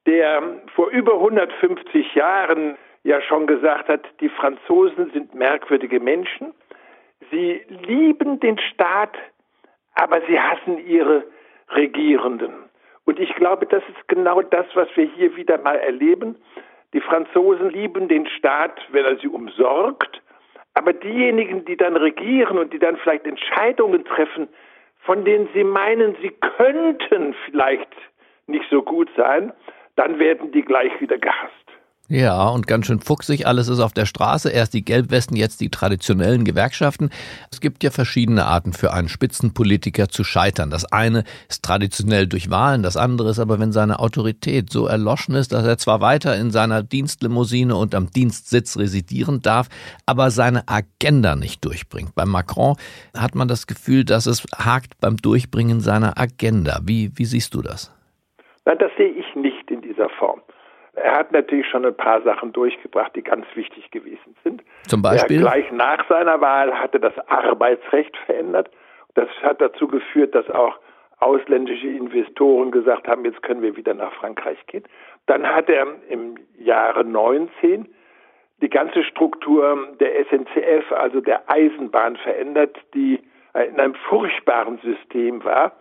der 0.07 0.43
vor 0.75 0.89
über 0.89 1.15
150 1.15 2.17
Jahren 2.17 2.77
ja 3.05 3.23
schon 3.23 3.47
gesagt 3.47 3.89
hat, 3.89 4.03
die 4.21 4.29
Franzosen 4.29 5.13
sind 5.13 5.37
merkwürdige 5.37 6.01
Menschen. 6.01 6.53
Sie 7.31 7.63
lieben 7.69 8.41
den 8.41 8.59
Staat, 8.59 9.17
aber 9.95 10.21
sie 10.27 10.41
hassen 10.41 10.85
ihre 10.85 11.25
Regierenden. 11.71 12.72
Und 13.05 13.19
ich 13.19 13.35
glaube, 13.35 13.67
das 13.67 13.83
ist 13.89 14.09
genau 14.09 14.43
das, 14.43 14.67
was 14.75 14.89
wir 14.95 15.07
hier 15.07 15.35
wieder 15.37 15.59
mal 15.59 15.77
erleben. 15.77 16.37
Die 16.93 17.01
Franzosen 17.01 17.71
lieben 17.71 18.09
den 18.09 18.27
Staat, 18.27 18.81
wenn 18.93 19.05
er 19.05 19.17
sie 19.17 19.29
umsorgt, 19.29 20.23
aber 20.75 20.93
diejenigen, 20.93 21.65
die 21.65 21.77
dann 21.77 21.97
regieren 21.97 22.59
und 22.59 22.73
die 22.73 22.79
dann 22.79 22.97
vielleicht 22.99 23.27
Entscheidungen 23.27 24.05
treffen, 24.05 24.49
von 25.01 25.25
denen 25.25 25.49
sie 25.53 25.65
meinen, 25.65 26.17
sie 26.23 26.31
könnten 26.57 27.35
vielleicht 27.45 27.93
nicht 28.47 28.65
so 28.71 28.83
gut 28.83 29.11
sein, 29.17 29.53
dann 29.97 30.19
werden 30.19 30.53
die 30.53 30.63
gleich 30.63 30.99
wieder 31.01 31.19
gehasst. 31.19 31.53
Ja, 32.15 32.47
und 32.49 32.67
ganz 32.67 32.89
schön 32.89 33.01
fuchsig, 33.01 33.47
alles 33.47 33.69
ist 33.69 33.81
auf 33.81 33.95
der 33.95 34.05
Straße. 34.05 34.51
Erst 34.51 34.75
die 34.75 34.85
Gelbwesten, 34.85 35.35
jetzt 35.35 35.63
die 35.63 35.71
traditionellen 35.71 36.45
Gewerkschaften. 36.45 37.09
Es 37.51 37.63
gibt 37.63 37.83
ja 37.83 37.91
verschiedene 37.91 38.45
Arten 38.45 38.75
für 38.75 38.93
einen 38.93 39.09
Spitzenpolitiker 39.09 40.11
zu 40.11 40.23
scheitern. 40.23 40.69
Das 40.69 40.85
eine 40.93 41.25
ist 41.49 41.65
traditionell 41.65 42.27
durch 42.27 42.51
Wahlen, 42.51 42.83
das 42.83 42.99
andere 42.99 43.31
ist 43.31 43.39
aber, 43.39 43.59
wenn 43.61 43.73
seine 43.73 43.99
Autorität 43.99 44.69
so 44.71 44.87
erloschen 44.87 45.35
ist, 45.35 45.53
dass 45.53 45.67
er 45.67 45.79
zwar 45.79 46.03
weiter 46.03 46.37
in 46.37 46.51
seiner 46.51 46.83
Dienstlimousine 46.83 47.75
und 47.75 47.95
am 47.95 48.11
Dienstsitz 48.11 48.77
residieren 48.77 49.41
darf, 49.41 49.69
aber 50.05 50.31
seine 50.31 50.69
Agenda 50.69 51.35
nicht 51.35 51.65
durchbringt. 51.65 52.15
Bei 52.15 52.27
Macron 52.27 52.77
hat 53.17 53.35
man 53.35 53.49
das 53.49 53.67
Gefühl, 53.67 54.05
dass 54.05 54.27
es 54.27 54.45
hakt 54.55 55.01
beim 55.01 55.17
Durchbringen 55.17 55.81
seiner 55.81 56.19
Agenda. 56.19 56.81
Wie, 56.85 57.11
wie 57.15 57.25
siehst 57.25 57.55
du 57.55 57.63
das? 57.63 57.91
Nein, 58.67 58.77
das 58.81 58.91
sehe 58.99 59.13
ich 59.13 59.35
nicht 59.35 59.71
in 59.71 59.81
dieser 59.81 60.11
Form. 60.11 60.43
Er 60.95 61.17
hat 61.17 61.33
natürlich 61.33 61.67
schon 61.69 61.87
ein 61.87 61.97
paar 61.97 62.21
Sachen 62.23 62.53
durchgebracht, 62.53 63.17
die 63.17 63.23
ganz 63.23 63.47
wichtig 63.55 63.91
gewesen 63.91 64.37
sind. 64.45 64.63
Zum 64.83 65.01
Beispiel? 65.01 65.39
Er 65.39 65.43
gleich 65.43 65.73
nach 65.73 66.07
seiner 66.09 66.41
Wahl 66.41 66.79
hatte 66.79 67.01
das 67.01 67.19
Arbeitsrecht 67.29 68.17
verändert. 68.27 68.71
Das 69.15 69.29
hat 69.43 69.61
dazu 69.61 69.89
geführt, 69.89 70.35
dass 70.35 70.49
auch 70.51 70.79
ausländische 71.19 71.87
Investoren 71.87 72.71
gesagt 72.71 73.09
haben, 73.09 73.25
jetzt 73.25 73.43
können 73.43 73.63
wir 73.63 73.77
wieder 73.77 73.95
nach 73.95 74.13
Frankreich 74.15 74.59
gehen. 74.67 74.85
Dann 75.27 75.47
hat 75.47 75.71
er 75.71 75.87
im 76.09 76.35
Jahre 76.59 77.05
19 77.05 77.89
die 78.61 78.69
ganze 78.69 79.03
Struktur 79.05 79.89
der 79.99 80.25
SNCF, 80.27 80.93
also 80.93 81.21
der 81.21 81.49
Eisenbahn, 81.49 82.17
verändert, 82.17 82.77
die 82.95 83.21
in 83.55 83.79
einem 83.79 83.95
furchtbaren 83.95 84.79
System 84.79 85.45
war 85.45 85.73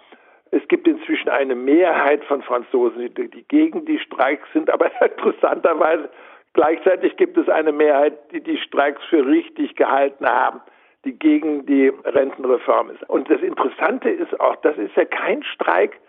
es 0.51 0.67
gibt 0.67 0.87
inzwischen 0.87 1.29
eine 1.29 1.55
Mehrheit 1.55 2.23
von 2.25 2.41
Franzosen, 2.41 3.13
die 3.15 3.43
gegen 3.47 3.85
die 3.85 3.99
Streiks 3.99 4.47
sind, 4.53 4.69
aber 4.69 4.91
interessanterweise 5.01 6.09
gleichzeitig 6.53 7.15
gibt 7.15 7.37
es 7.37 7.47
eine 7.49 7.71
Mehrheit, 7.71 8.31
die 8.31 8.41
die 8.41 8.57
Streiks 8.57 9.01
für 9.09 9.25
richtig 9.25 9.75
gehalten 9.75 10.25
haben, 10.25 10.61
die 11.05 11.17
gegen 11.17 11.65
die 11.65 11.87
Rentenreform 12.03 12.91
ist. 12.91 13.09
Und 13.09 13.29
das 13.29 13.41
Interessante 13.41 14.09
ist 14.09 14.39
auch, 14.39 14.57
das 14.57 14.77
ist 14.77 14.95
ja 14.95 15.05
kein 15.05 15.41
Streik, 15.43 15.99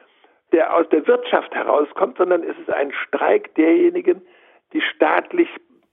der 0.50 0.74
aus 0.74 0.88
der 0.90 1.07
Wirtschaft 1.07 1.55
herauskommt, 1.55 2.18
sondern 2.18 2.42
es 2.42 2.59
ist 2.59 2.70
ein 2.70 2.92
Streik 2.92 3.55
derjenigen, 3.55 4.22
die 4.72 4.83
staatlich 4.83 5.48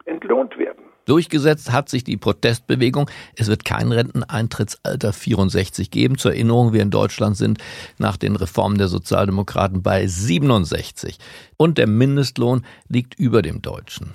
entlohnt 0.06 0.58
werden. 0.58 0.89
Durchgesetzt 1.10 1.72
hat 1.72 1.90
sich 1.90 2.04
die 2.04 2.18
Protestbewegung. 2.18 3.10
Es 3.36 3.50
wird 3.50 3.66
kein 3.66 3.92
Renteneintrittsalter 3.92 5.12
64 5.12 5.90
geben. 5.90 6.20
Zur 6.20 6.34
Erinnerung, 6.34 6.72
wir 6.72 6.84
in 6.84 6.92
Deutschland 6.92 7.36
sind 7.36 7.58
nach 7.98 8.16
den 8.16 8.36
Reformen 8.36 8.78
der 8.78 8.88
Sozialdemokraten 8.88 9.82
bei 9.82 10.06
67. 10.06 11.18
Und 11.58 11.80
der 11.80 11.88
Mindestlohn 11.88 12.64
liegt 12.88 13.20
über 13.20 13.42
dem 13.42 13.64
deutschen. 13.64 14.14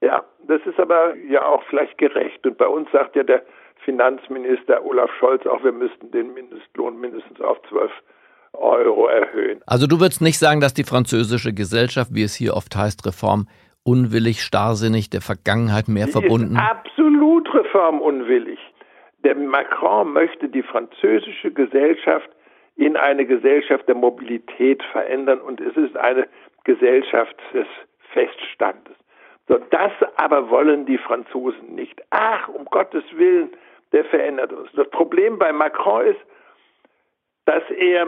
Ja, 0.00 0.24
das 0.48 0.60
ist 0.66 0.80
aber 0.80 1.14
ja 1.30 1.46
auch 1.46 1.62
vielleicht 1.70 1.96
gerecht. 1.98 2.44
Und 2.44 2.58
bei 2.58 2.66
uns 2.66 2.90
sagt 2.90 3.14
ja 3.14 3.22
der 3.22 3.44
Finanzminister 3.84 4.84
Olaf 4.84 5.10
Scholz 5.20 5.46
auch, 5.46 5.62
wir 5.62 5.72
müssten 5.72 6.10
den 6.10 6.34
Mindestlohn 6.34 7.00
mindestens 7.00 7.40
auf 7.40 7.58
12 7.68 7.88
Euro 8.54 9.06
erhöhen. 9.06 9.60
Also 9.64 9.86
du 9.86 10.00
würdest 10.00 10.20
nicht 10.20 10.40
sagen, 10.40 10.60
dass 10.60 10.74
die 10.74 10.82
französische 10.82 11.52
Gesellschaft, 11.52 12.12
wie 12.12 12.24
es 12.24 12.34
hier 12.34 12.56
oft 12.56 12.74
heißt, 12.74 13.06
Reform 13.06 13.46
unwillig, 13.90 14.42
starrsinnig, 14.42 15.10
der 15.10 15.20
Vergangenheit 15.20 15.88
mehr 15.88 16.06
Sie 16.06 16.12
verbunden? 16.12 16.56
Absolut 16.56 17.52
reformunwillig. 17.52 18.58
Der 19.24 19.34
Macron 19.34 20.12
möchte 20.12 20.48
die 20.48 20.62
französische 20.62 21.50
Gesellschaft 21.50 22.30
in 22.76 22.96
eine 22.96 23.26
Gesellschaft 23.26 23.86
der 23.88 23.96
Mobilität 23.96 24.82
verändern 24.92 25.40
und 25.40 25.60
es 25.60 25.76
ist 25.76 25.96
eine 25.96 26.26
Gesellschaft 26.64 27.36
des 27.52 27.66
Feststandes. 28.12 28.96
So, 29.48 29.58
das 29.70 29.92
aber 30.16 30.48
wollen 30.50 30.86
die 30.86 30.98
Franzosen 30.98 31.74
nicht. 31.74 32.00
Ach, 32.10 32.48
um 32.48 32.64
Gottes 32.66 33.04
Willen, 33.12 33.50
der 33.92 34.04
verändert 34.04 34.52
uns. 34.52 34.70
Das 34.74 34.88
Problem 34.90 35.38
bei 35.38 35.52
Macron 35.52 36.06
ist, 36.06 36.20
dass 37.44 37.64
er 37.70 38.06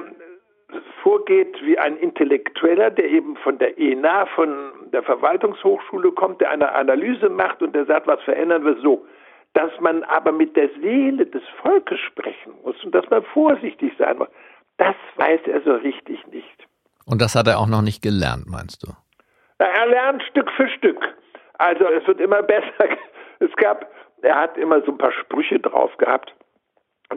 vorgeht 1.03 1.57
wie 1.63 1.79
ein 1.79 1.97
Intellektueller, 1.97 2.91
der 2.91 3.07
eben 3.07 3.37
von 3.37 3.59
der 3.59 3.79
ENA, 3.79 4.27
von 4.27 4.73
der 4.93 5.03
Verwaltungshochschule 5.03 6.13
kommt, 6.13 6.41
der 6.41 6.51
eine 6.51 6.73
Analyse 6.73 7.29
macht 7.29 7.63
und 7.63 7.75
der 7.75 7.87
sagt, 7.87 8.07
was 8.07 8.21
verändern 8.23 8.65
wir 8.65 8.77
so. 8.81 9.05
Dass 9.55 9.71
man 9.81 10.03
aber 10.05 10.33
mit 10.33 10.57
der 10.57 10.71
Seele 10.81 11.27
des 11.27 11.43
Volkes 11.61 11.99
sprechen 12.01 12.55
muss 12.63 12.83
und 12.85 12.95
dass 12.95 13.09
man 13.11 13.23
vorsichtig 13.23 13.93
sein 13.99 14.19
muss, 14.19 14.29
das 14.79 14.97
weiß 15.17 15.41
er 15.47 15.61
so 15.63 15.75
richtig 15.75 16.27
nicht. 16.29 16.67
Und 17.07 17.21
das 17.21 17.35
hat 17.35 17.47
er 17.47 17.59
auch 17.59 17.67
noch 17.67 17.83
nicht 17.83 18.03
gelernt, 18.03 18.47
meinst 18.49 18.83
du? 18.83 18.93
Er 19.59 19.87
lernt 19.87 20.23
Stück 20.25 20.51
für 20.53 20.69
Stück. 20.69 21.15
Also 21.59 21.85
es 21.85 22.07
wird 22.07 22.21
immer 22.21 22.43
besser. 22.55 22.89
Es 23.41 23.55
gab, 23.57 23.91
er 24.23 24.37
hat 24.37 24.57
immer 24.57 24.81
so 24.83 24.93
ein 24.93 24.99
paar 24.99 25.13
Sprüche 25.13 25.59
drauf 25.61 25.97
gehabt, 25.99 26.35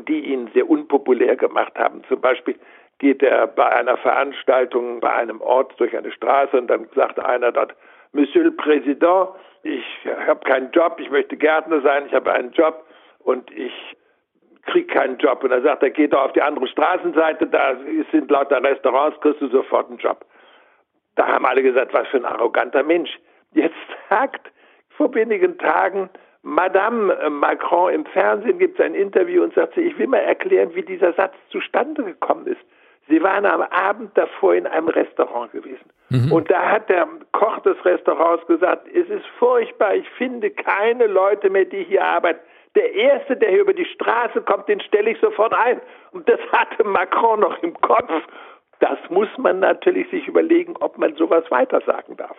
die 0.08 0.26
ihn 0.26 0.50
sehr 0.54 0.70
unpopulär 0.70 1.36
gemacht 1.36 1.74
haben. 1.76 2.04
Zum 2.08 2.20
Beispiel, 2.20 2.56
geht 3.00 3.22
er 3.24 3.48
bei 3.48 3.68
einer 3.68 3.98
Veranstaltung 3.98 5.00
bei 5.00 5.12
einem 5.12 5.42
Ort 5.42 5.74
durch 5.80 5.96
eine 5.96 6.12
Straße 6.12 6.58
und 6.58 6.68
dann 6.68 6.88
sagt 6.96 7.20
einer 7.20 7.52
dort, 7.52 7.76
Monsieur 8.14 8.46
le 8.46 8.52
Président, 8.52 9.30
ich 9.64 9.84
habe 10.28 10.40
keinen 10.46 10.72
Job, 10.72 11.00
ich 11.00 11.10
möchte 11.10 11.36
Gärtner 11.36 11.82
sein, 11.82 12.06
ich 12.08 12.14
habe 12.14 12.32
einen 12.32 12.52
Job 12.52 12.86
und 13.20 13.52
ich 13.52 13.74
kriege 14.66 14.88
keinen 14.88 15.18
Job. 15.18 15.44
Und 15.44 15.52
er 15.52 15.62
sagt 15.62 15.84
er, 15.84 15.90
geht 15.90 16.14
doch 16.14 16.24
auf 16.26 16.34
die 16.34 16.42
andere 16.42 16.68
Straßenseite, 16.68 17.48
da 17.48 17.76
sind 18.12 18.32
lauter 18.32 18.64
Restaurants, 18.64 19.20
kriegst 19.22 19.42
du 19.42 19.48
sofort 19.48 19.90
einen 19.90 19.98
Job. 19.98 20.26
Da 21.16 21.28
haben 21.28 21.46
alle 21.46 21.64
gesagt, 21.64 21.94
was 21.94 22.08
für 22.08 22.18
ein 22.18 22.26
arroganter 22.26 22.84
Mensch. 22.84 23.10
Jetzt 23.54 23.76
sagt 24.10 24.52
vor 24.98 25.14
wenigen 25.14 25.58
Tagen 25.58 26.10
Madame 26.44 27.30
Macron 27.30 27.92
im 27.92 28.06
Fernsehen 28.06 28.60
gibt 28.60 28.80
ein 28.80 28.94
Interview 28.94 29.42
und 29.44 29.56
sagt, 29.56 29.78
ich 29.78 29.98
will 29.98 30.08
mal 30.08 30.20
erklären, 30.20 30.76
wie 30.76 30.84
dieser 30.84 31.12
Satz 31.14 31.34
zustande 31.50 32.04
gekommen 32.04 32.46
ist. 32.46 32.62
Sie 33.08 33.22
waren 33.22 33.46
am 33.46 33.62
Abend 33.62 34.18
davor 34.18 34.56
in 34.56 34.66
einem 34.66 34.88
Restaurant 34.88 35.52
gewesen. 35.52 35.86
Mhm. 36.10 36.32
Und 36.32 36.50
da 36.50 36.72
hat 36.72 36.90
der 36.90 37.08
Koch 37.32 37.60
des 37.60 37.78
Restaurants 37.86 38.46
gesagt, 38.48 38.88
es 38.88 39.08
ist 39.10 39.26
furchtbar, 39.38 39.96
ich 39.96 40.10
finde 40.18 40.50
keine 40.50 41.08
Leute 41.08 41.50
mehr, 41.50 41.66
die 41.66 41.84
hier 41.84 42.04
arbeiten. 42.04 42.40
Der 42.76 42.94
Erste, 42.94 43.38
der 43.38 43.50
hier 43.50 43.62
über 43.62 43.74
die 43.74 43.86
Straße 43.86 44.42
kommt, 44.42 44.68
den 44.68 44.82
stelle 44.82 45.12
ich 45.12 45.20
sofort 45.20 45.54
ein. 45.54 45.80
Und 46.12 46.28
das 46.28 46.40
hatte 46.52 46.84
Macron 46.84 47.40
noch 47.40 47.58
im 47.64 47.74
Kopf. 47.82 48.12
Das 48.80 48.98
muss 49.10 49.30
man 49.38 49.60
natürlich 49.60 50.10
sich 50.10 50.28
überlegen, 50.28 50.76
ob 50.80 50.98
man 50.98 51.16
sowas 51.16 51.44
weitersagen 51.50 52.18
darf. 52.18 52.36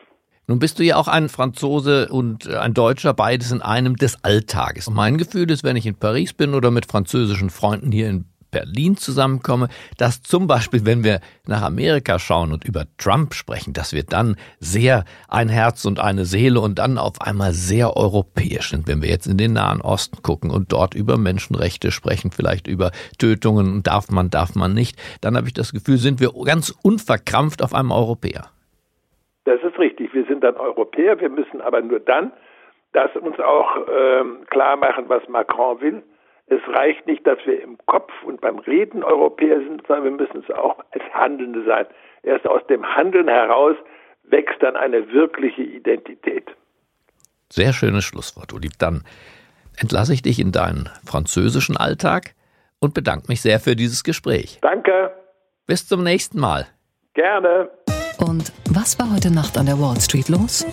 Nun 0.48 0.58
bist 0.58 0.78
du 0.78 0.84
ja 0.84 0.96
auch 0.96 1.08
ein 1.08 1.28
Franzose 1.28 2.08
und 2.10 2.48
ein 2.48 2.72
Deutscher, 2.74 3.14
beides 3.14 3.50
in 3.50 3.62
einem 3.62 3.96
des 3.96 4.22
Alltages. 4.22 4.86
Und 4.86 4.94
mein 4.94 5.16
Gefühl 5.16 5.50
ist, 5.50 5.64
wenn 5.64 5.74
ich 5.74 5.86
in 5.86 5.98
Paris 5.98 6.34
bin 6.34 6.54
oder 6.54 6.70
mit 6.70 6.86
französischen 6.86 7.50
Freunden 7.50 7.90
hier 7.90 8.08
in 8.08 8.26
Berlin 8.56 8.96
zusammenkomme, 8.96 9.68
dass 9.98 10.22
zum 10.22 10.46
Beispiel, 10.46 10.86
wenn 10.86 11.04
wir 11.04 11.20
nach 11.46 11.62
Amerika 11.62 12.18
schauen 12.18 12.52
und 12.52 12.64
über 12.64 12.84
Trump 12.96 13.34
sprechen, 13.34 13.74
dass 13.74 13.92
wir 13.92 14.02
dann 14.02 14.36
sehr 14.60 15.04
ein 15.28 15.50
Herz 15.50 15.84
und 15.84 16.00
eine 16.00 16.24
Seele 16.24 16.60
und 16.60 16.78
dann 16.78 16.96
auf 16.96 17.20
einmal 17.20 17.52
sehr 17.52 17.98
europäisch 17.98 18.70
sind. 18.70 18.88
Wenn 18.88 19.02
wir 19.02 19.10
jetzt 19.10 19.26
in 19.26 19.36
den 19.36 19.52
Nahen 19.52 19.82
Osten 19.82 20.22
gucken 20.22 20.50
und 20.50 20.72
dort 20.72 20.94
über 20.94 21.18
Menschenrechte 21.18 21.90
sprechen, 21.90 22.30
vielleicht 22.30 22.66
über 22.66 22.92
Tötungen, 23.18 23.82
darf 23.82 24.10
man, 24.10 24.30
darf 24.30 24.54
man 24.54 24.72
nicht, 24.72 24.96
dann 25.20 25.36
habe 25.36 25.48
ich 25.48 25.52
das 25.52 25.72
Gefühl, 25.72 25.98
sind 25.98 26.18
wir 26.18 26.30
ganz 26.46 26.74
unverkrampft 26.82 27.62
auf 27.62 27.74
einem 27.74 27.90
Europäer. 27.90 28.46
Das 29.44 29.60
ist 29.62 29.78
richtig. 29.78 30.14
Wir 30.14 30.24
sind 30.24 30.42
dann 30.42 30.56
Europäer. 30.56 31.20
Wir 31.20 31.28
müssen 31.28 31.60
aber 31.60 31.82
nur 31.82 32.00
dann 32.00 32.32
das 32.92 33.14
uns 33.16 33.38
auch 33.38 33.76
ähm, 33.92 34.46
klar 34.48 34.76
machen, 34.78 35.04
was 35.08 35.28
Macron 35.28 35.78
will 35.82 36.02
es 36.48 36.60
reicht 36.68 37.06
nicht, 37.06 37.26
dass 37.26 37.38
wir 37.44 37.60
im 37.60 37.76
Kopf 37.86 38.12
und 38.24 38.40
beim 38.40 38.58
Reden 38.60 39.02
Europäer 39.02 39.58
sind, 39.58 39.84
sondern 39.86 40.04
wir 40.04 40.26
müssen 40.26 40.44
es 40.48 40.54
auch 40.54 40.78
als 40.92 41.02
Handelnde 41.12 41.64
sein. 41.64 41.86
Erst 42.22 42.46
aus 42.46 42.64
dem 42.68 42.84
Handeln 42.84 43.28
heraus 43.28 43.76
wächst 44.22 44.62
dann 44.62 44.76
eine 44.76 45.12
wirkliche 45.12 45.62
Identität. 45.62 46.48
Sehr 47.50 47.72
schönes 47.72 48.04
Schlusswort, 48.04 48.52
Uli. 48.52 48.70
Dann 48.78 49.02
entlasse 49.76 50.12
ich 50.12 50.22
dich 50.22 50.38
in 50.38 50.52
deinen 50.52 50.88
französischen 51.04 51.76
Alltag 51.76 52.34
und 52.78 52.94
bedanke 52.94 53.26
mich 53.28 53.40
sehr 53.40 53.58
für 53.58 53.74
dieses 53.74 54.04
Gespräch. 54.04 54.58
Danke. 54.62 55.12
Bis 55.66 55.86
zum 55.88 56.04
nächsten 56.04 56.38
Mal. 56.38 56.66
Gerne. 57.14 57.70
Und 58.18 58.52
was 58.70 58.98
war 58.98 59.12
heute 59.12 59.32
Nacht 59.32 59.58
an 59.58 59.66
der 59.66 59.78
Wall 59.80 60.00
Street 60.00 60.28
los? 60.28 60.64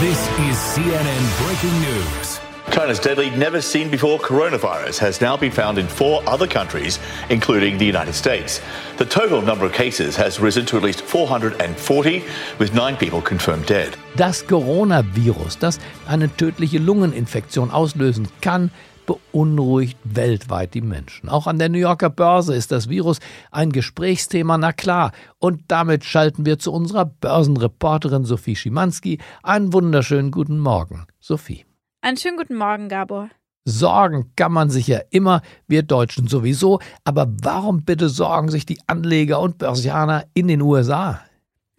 This 0.00 0.28
is 0.50 0.74
CNN 0.74 1.24
Breaking 1.38 1.80
News. 1.80 2.43
China's 2.70 2.98
deadly, 2.98 3.30
never 3.30 3.60
seen 3.60 3.90
before 3.90 4.18
coronavirus 4.18 4.98
has 4.98 5.20
now 5.20 5.36
been 5.36 5.52
found 5.52 5.78
in 5.78 5.86
four 5.86 6.22
other 6.26 6.46
countries, 6.46 6.98
including 7.28 7.78
the 7.78 7.84
United 7.84 8.14
States. 8.14 8.60
The 8.96 9.04
total 9.04 9.42
number 9.42 9.64
of 9.64 9.72
cases 9.72 10.16
has 10.16 10.40
risen 10.40 10.66
to 10.66 10.76
at 10.76 10.82
least 10.82 11.02
440, 11.02 12.24
with 12.58 12.74
nine 12.74 12.96
people 12.96 13.20
confirmed 13.20 13.66
dead. 13.66 13.96
Das 14.16 14.42
Coronavirus, 14.46 15.58
das 15.58 15.78
eine 16.08 16.28
tödliche 16.36 16.78
Lungeninfektion 16.78 17.70
auslösen 17.70 18.28
kann, 18.40 18.70
beunruhigt 19.06 19.98
weltweit 20.04 20.74
die 20.74 20.80
Menschen. 20.80 21.28
Auch 21.28 21.46
an 21.46 21.58
der 21.58 21.68
New 21.68 21.78
Yorker 21.78 22.10
Börse 22.10 22.54
ist 22.54 22.72
das 22.72 22.88
Virus 22.88 23.18
ein 23.50 23.70
Gesprächsthema, 23.70 24.58
na 24.58 24.72
klar. 24.72 25.12
Und 25.38 25.62
damit 25.68 26.04
schalten 26.04 26.46
wir 26.46 26.58
zu 26.58 26.72
unserer 26.72 27.04
Börsenreporterin 27.04 28.24
Sophie 28.24 28.56
Schimanski. 28.56 29.18
Einen 29.42 29.72
wunderschönen 29.72 30.30
guten 30.30 30.58
Morgen, 30.58 31.06
Sophie. 31.20 31.66
Einen 32.04 32.18
schönen 32.18 32.36
guten 32.36 32.56
Morgen, 32.56 32.90
Gabor. 32.90 33.30
Sorgen 33.64 34.30
kann 34.36 34.52
man 34.52 34.68
sich 34.68 34.88
ja 34.88 35.00
immer, 35.08 35.40
wir 35.66 35.82
Deutschen 35.82 36.28
sowieso, 36.28 36.80
aber 37.02 37.26
warum 37.42 37.82
bitte 37.82 38.10
sorgen 38.10 38.50
sich 38.50 38.66
die 38.66 38.78
Anleger 38.86 39.40
und 39.40 39.56
Börsianer 39.56 40.26
in 40.34 40.48
den 40.48 40.60
USA? 40.60 41.24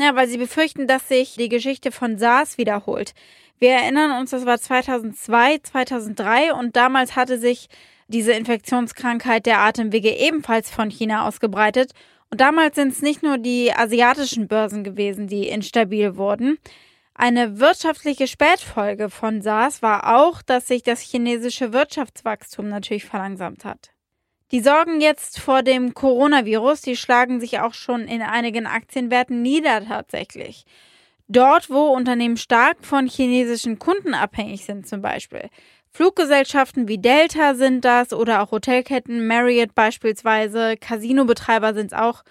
Ja, 0.02 0.16
weil 0.16 0.28
sie 0.28 0.40
befürchten, 0.40 0.88
dass 0.88 1.08
sich 1.10 1.36
die 1.36 1.48
Geschichte 1.48 1.92
von 1.92 2.18
SARS 2.18 2.58
wiederholt. 2.58 3.14
Wir 3.60 3.74
erinnern 3.74 4.20
uns, 4.20 4.32
das 4.32 4.48
war 4.48 4.58
2002, 4.58 5.60
2003 5.60 6.54
und 6.56 6.76
damals 6.76 7.16
hatte 7.16 7.38
sich 7.38 7.68
diese 8.08 8.32
Infektionskrankheit 8.32 9.46
der 9.46 9.60
Atemwege 9.60 10.10
ebenfalls 10.10 10.72
von 10.72 10.90
China 10.90 11.28
ausgebreitet. 11.28 11.92
Und 12.32 12.42
damals 12.42 12.78
sind 12.78 12.94
es 12.94 13.04
nicht 13.04 13.22
nur 13.22 13.38
die 13.38 13.72
asiatischen 13.72 14.48
Börsen 14.48 14.84
gewesen, 14.84 15.28
die 15.28 15.50
instabil 15.50 16.18
wurden. 16.18 16.58
Eine 17.18 17.62
wirtschaftliche 17.62 18.28
Spätfolge 18.28 19.10
von 19.10 19.42
SARS 19.42 19.82
war 19.82 20.18
auch, 20.18 20.42
dass 20.42 20.68
sich 20.68 20.84
das 20.84 21.00
chinesische 21.00 21.72
Wirtschaftswachstum 21.72 22.68
natürlich 22.68 23.06
verlangsamt 23.06 23.64
hat. 23.64 23.92
Die 24.52 24.60
Sorgen 24.60 25.00
jetzt 25.00 25.40
vor 25.40 25.64
dem 25.64 25.94
Coronavirus, 25.94 26.82
die 26.82 26.98
schlagen 26.98 27.40
sich 27.40 27.62
auch 27.62 27.74
schon 27.74 28.02
in 28.02 28.22
einigen 28.22 28.68
Aktienwerten 28.68 29.42
nieder 29.42 29.86
tatsächlich. 29.86 30.66
Dort, 31.30 31.70
wo 31.70 31.88
Unternehmen 31.88 32.36
stark 32.36 32.78
von 32.82 33.08
chinesischen 33.08 33.80
Kunden 33.80 34.14
abhängig 34.14 34.66
sind 34.66 34.86
zum 34.86 35.02
Beispiel. 35.02 35.50
Fluggesellschaften 35.92 36.90
wie 36.90 36.98
Delta 36.98 37.56
sind 37.56 37.86
das 37.86 38.12
oder 38.12 38.44
auch 38.44 38.52
Hotelketten, 38.52 39.26
Marriott 39.26 39.74
beispielsweise, 39.74 40.76
Casinobetreiber 40.76 41.74
sind 41.74 41.94
es 41.94 41.98
auch. 41.98 42.24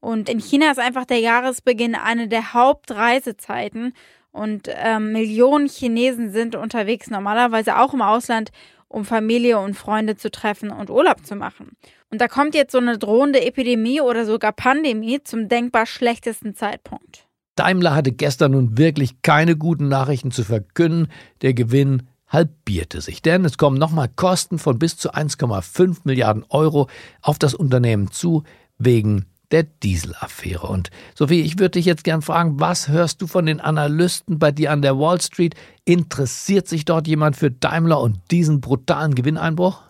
Und 0.00 0.28
in 0.28 0.40
China 0.40 0.72
ist 0.72 0.80
einfach 0.80 1.04
der 1.04 1.20
Jahresbeginn 1.20 1.94
eine 1.94 2.26
der 2.26 2.52
Hauptreisezeiten 2.52 3.94
und 4.32 4.68
ähm, 4.68 5.12
Millionen 5.12 5.68
Chinesen 5.68 6.32
sind 6.32 6.56
unterwegs, 6.56 7.10
normalerweise 7.10 7.78
auch 7.78 7.94
im 7.94 8.02
Ausland, 8.02 8.50
um 8.88 9.04
Familie 9.04 9.58
und 9.58 9.74
Freunde 9.74 10.16
zu 10.16 10.30
treffen 10.30 10.70
und 10.70 10.90
Urlaub 10.90 11.24
zu 11.24 11.36
machen. 11.36 11.76
Und 12.10 12.20
da 12.20 12.28
kommt 12.28 12.54
jetzt 12.54 12.72
so 12.72 12.78
eine 12.78 12.98
drohende 12.98 13.44
Epidemie 13.44 14.00
oder 14.00 14.26
sogar 14.26 14.52
Pandemie 14.52 15.22
zum 15.22 15.48
denkbar 15.48 15.86
schlechtesten 15.86 16.54
Zeitpunkt. 16.54 17.26
Daimler 17.56 17.94
hatte 17.94 18.12
gestern 18.12 18.52
nun 18.52 18.78
wirklich 18.78 19.22
keine 19.22 19.56
guten 19.56 19.88
Nachrichten 19.88 20.30
zu 20.30 20.42
verkünden. 20.42 21.08
Der 21.42 21.54
Gewinn 21.54 22.08
halbierte 22.28 23.02
sich, 23.02 23.20
denn 23.20 23.44
es 23.44 23.58
kommen 23.58 23.78
nochmal 23.78 24.08
Kosten 24.08 24.58
von 24.58 24.78
bis 24.78 24.96
zu 24.96 25.12
1,5 25.12 26.00
Milliarden 26.04 26.44
Euro 26.48 26.88
auf 27.20 27.38
das 27.38 27.54
Unternehmen 27.54 28.10
zu 28.10 28.44
wegen 28.78 29.26
der 29.52 29.64
Dieselaffäre. 29.64 30.66
Und 30.66 30.90
Sophie, 31.14 31.42
ich 31.42 31.58
würde 31.58 31.72
dich 31.72 31.84
jetzt 31.84 32.04
gern 32.04 32.22
fragen, 32.22 32.58
was 32.58 32.88
hörst 32.88 33.22
du 33.22 33.26
von 33.26 33.46
den 33.46 33.60
Analysten 33.60 34.38
bei 34.38 34.50
dir 34.50 34.72
an 34.72 34.82
der 34.82 34.98
Wall 34.98 35.20
Street? 35.20 35.54
Interessiert 35.84 36.66
sich 36.68 36.84
dort 36.84 37.06
jemand 37.06 37.36
für 37.36 37.50
Daimler 37.50 38.00
und 38.00 38.18
diesen 38.30 38.60
brutalen 38.60 39.14
Gewinneinbruch? 39.14 39.82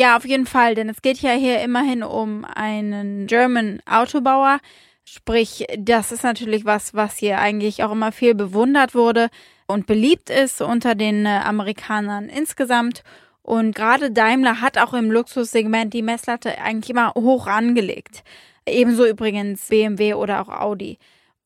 Ja, 0.00 0.16
auf 0.16 0.24
jeden 0.24 0.46
Fall, 0.46 0.74
denn 0.74 0.88
es 0.88 1.02
geht 1.02 1.18
ja 1.18 1.32
hier 1.32 1.60
immerhin 1.60 2.02
um 2.02 2.44
einen 2.44 3.26
German 3.26 3.80
Autobauer. 3.84 4.60
Sprich, 5.04 5.66
das 5.76 6.12
ist 6.12 6.22
natürlich 6.22 6.64
was, 6.64 6.94
was 6.94 7.16
hier 7.16 7.38
eigentlich 7.38 7.82
auch 7.82 7.92
immer 7.92 8.12
viel 8.12 8.34
bewundert 8.34 8.94
wurde 8.94 9.28
und 9.66 9.86
beliebt 9.86 10.30
ist 10.30 10.60
unter 10.60 10.94
den 10.94 11.26
äh, 11.26 11.40
Amerikanern 11.44 12.28
insgesamt. 12.28 13.02
Und 13.42 13.74
gerade 13.74 14.10
Daimler 14.10 14.60
hat 14.60 14.76
auch 14.76 14.92
im 14.92 15.10
Luxussegment 15.10 15.94
die 15.94 16.02
Messlatte 16.02 16.58
eigentlich 16.58 16.90
immer 16.90 17.14
hoch 17.14 17.46
angelegt. 17.46 18.22
Ebenso 18.70 19.06
übrigens 19.06 19.68
BMW 19.68 20.14
oder 20.14 20.40
auch 20.40 20.48
Audi. 20.48 20.98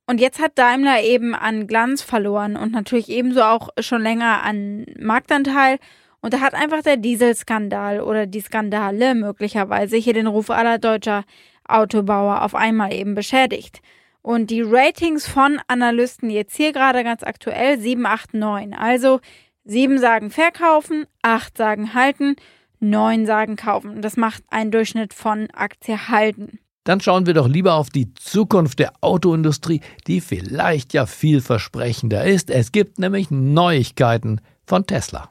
Und 0.07 0.21
jetzt 0.21 0.41
hat 0.41 0.59
Daimler 0.59 1.03
eben 1.03 1.35
an 1.35 1.67
Glanz 1.67 2.03
verloren 2.03 2.57
und 2.57 2.73
natürlich 2.73 3.09
ebenso 3.09 3.43
auch 3.43 3.71
schon 3.79 4.03
länger 4.03 4.43
an 4.43 4.85
Marktanteil. 4.99 5.79
Und 6.21 6.35
da 6.35 6.41
hat 6.41 6.55
einfach 6.55 6.83
der 6.83 6.97
Dieselskandal 6.97 8.01
oder 8.01 8.27
die 8.27 8.41
Skandale 8.41 9.15
möglicherweise 9.15 9.97
hier 9.97 10.15
den 10.15 10.27
Ruf 10.27 10.51
aller 10.51 10.79
deutscher 10.79 11.25
Autobauer 11.67 12.43
auf 12.43 12.55
einmal 12.55 12.93
eben 12.93 13.15
beschädigt. 13.15 13.81
Und 14.23 14.51
die 14.51 14.63
Ratings 14.63 15.27
von 15.27 15.61
Analysten 15.67 16.31
jetzt 16.31 16.57
hier 16.57 16.73
gerade 16.73 17.03
ganz 17.03 17.23
aktuell 17.25 17.79
7, 17.79 18.07
8, 18.07 18.35
9. 18.35 18.75
Also 18.75 19.21
7 19.65 19.99
sagen 19.99 20.31
verkaufen, 20.31 21.07
8 21.23 21.57
sagen 21.57 21.95
halten, 21.95 22.37
9 22.79 23.27
sagen 23.27 23.57
kaufen. 23.57 24.01
Das 24.01 24.17
macht 24.17 24.45
einen 24.51 24.71
Durchschnitt 24.71 25.13
von 25.15 25.49
Aktie 25.51 26.09
halten. 26.09 26.59
Dann 26.85 27.01
schauen 27.01 27.27
wir 27.27 27.35
doch 27.35 27.49
lieber 27.49 27.75
auf 27.75 27.91
die 27.91 28.13
Zukunft 28.15 28.79
der 28.81 28.93
Autoindustrie, 29.01 29.81
die 30.07 30.21
vielleicht 30.21 30.93
ja 30.95 31.07
vielversprechender 31.07 32.25
ist. 32.25 32.51
Es 32.51 32.73
gibt 32.73 32.99
nämlich 32.99 33.31
Neuigkeiten 33.31 34.41
von 34.67 34.87
Tesla. 34.87 35.31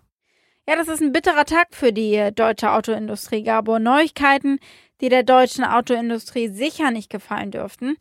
Ja, 0.67 0.75
das 0.75 0.87
ist 0.87 1.01
ein 1.01 1.11
bitterer 1.11 1.45
Tag 1.45 1.67
für 1.71 1.91
die 1.91 2.29
deutsche 2.33 2.71
Autoindustrie, 2.71 3.43
Gabor. 3.43 3.79
Neuigkeiten, 3.79 4.59
die 5.01 5.09
der 5.09 5.23
deutschen 5.23 5.65
Autoindustrie 5.65 6.47
sicher 6.47 6.91
nicht 6.91 7.09
gefallen 7.09 7.51
dürften. 7.51 7.97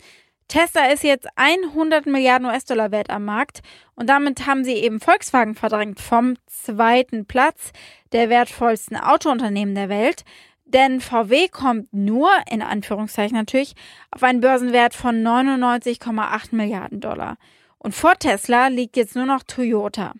Tesla 0.46 0.86
ist 0.86 1.04
jetzt 1.04 1.28
100 1.36 2.06
Milliarden 2.06 2.46
US-Dollar 2.46 2.90
wert 2.90 3.08
am 3.10 3.24
Markt 3.24 3.60
und 3.94 4.08
damit 4.08 4.46
haben 4.46 4.64
sie 4.64 4.74
eben 4.74 4.98
Volkswagen 5.00 5.54
verdrängt 5.54 6.00
vom 6.00 6.34
zweiten 6.46 7.24
Platz 7.24 7.72
der 8.12 8.28
wertvollsten 8.28 8.96
Autounternehmen 8.96 9.76
der 9.76 9.88
Welt. 9.88 10.24
Denn 10.72 11.00
VW 11.00 11.48
kommt 11.48 11.92
nur, 11.92 12.30
in 12.48 12.62
Anführungszeichen 12.62 13.36
natürlich, 13.36 13.74
auf 14.10 14.22
einen 14.22 14.40
Börsenwert 14.40 14.94
von 14.94 15.16
99,8 15.22 16.54
Milliarden 16.54 17.00
Dollar. 17.00 17.38
Und 17.78 17.94
vor 17.94 18.14
Tesla 18.16 18.68
liegt 18.68 18.96
jetzt 18.96 19.16
nur 19.16 19.26
noch 19.26 19.42
Toyota. 19.42 20.12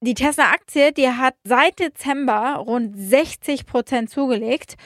Die 0.00 0.14
Tesla-Aktie, 0.14 0.92
die 0.92 1.08
hat 1.08 1.34
seit 1.44 1.80
Dezember 1.80 2.54
rund 2.54 2.96
60 2.96 3.66
Prozent 3.66 4.08
zugelegt. 4.10 4.76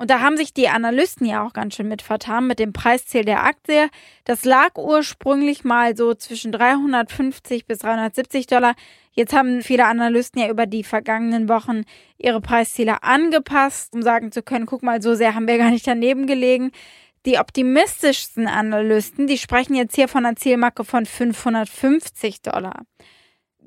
Und 0.00 0.08
da 0.08 0.20
haben 0.20 0.38
sich 0.38 0.54
die 0.54 0.70
Analysten 0.70 1.26
ja 1.26 1.44
auch 1.46 1.52
ganz 1.52 1.74
schön 1.74 1.86
mit 1.86 2.00
vertan 2.00 2.46
mit 2.46 2.58
dem 2.58 2.72
Preisziel 2.72 3.22
der 3.22 3.44
Aktie. 3.44 3.90
Das 4.24 4.46
lag 4.46 4.78
ursprünglich 4.78 5.62
mal 5.62 5.94
so 5.94 6.14
zwischen 6.14 6.52
350 6.52 7.66
bis 7.66 7.80
370 7.80 8.46
Dollar. 8.46 8.76
Jetzt 9.12 9.34
haben 9.34 9.60
viele 9.60 9.84
Analysten 9.84 10.40
ja 10.40 10.48
über 10.48 10.64
die 10.64 10.84
vergangenen 10.84 11.50
Wochen 11.50 11.82
ihre 12.16 12.40
Preisziele 12.40 13.02
angepasst, 13.02 13.92
um 13.92 14.00
sagen 14.00 14.32
zu 14.32 14.42
können, 14.42 14.64
guck 14.64 14.82
mal, 14.82 15.02
so 15.02 15.14
sehr 15.14 15.34
haben 15.34 15.46
wir 15.46 15.58
gar 15.58 15.70
nicht 15.70 15.86
daneben 15.86 16.26
gelegen. 16.26 16.70
Die 17.26 17.38
optimistischsten 17.38 18.48
Analysten, 18.48 19.26
die 19.26 19.36
sprechen 19.36 19.74
jetzt 19.74 19.96
hier 19.96 20.08
von 20.08 20.24
einer 20.24 20.34
Zielmarke 20.34 20.82
von 20.82 21.04
550 21.04 22.40
Dollar. 22.40 22.86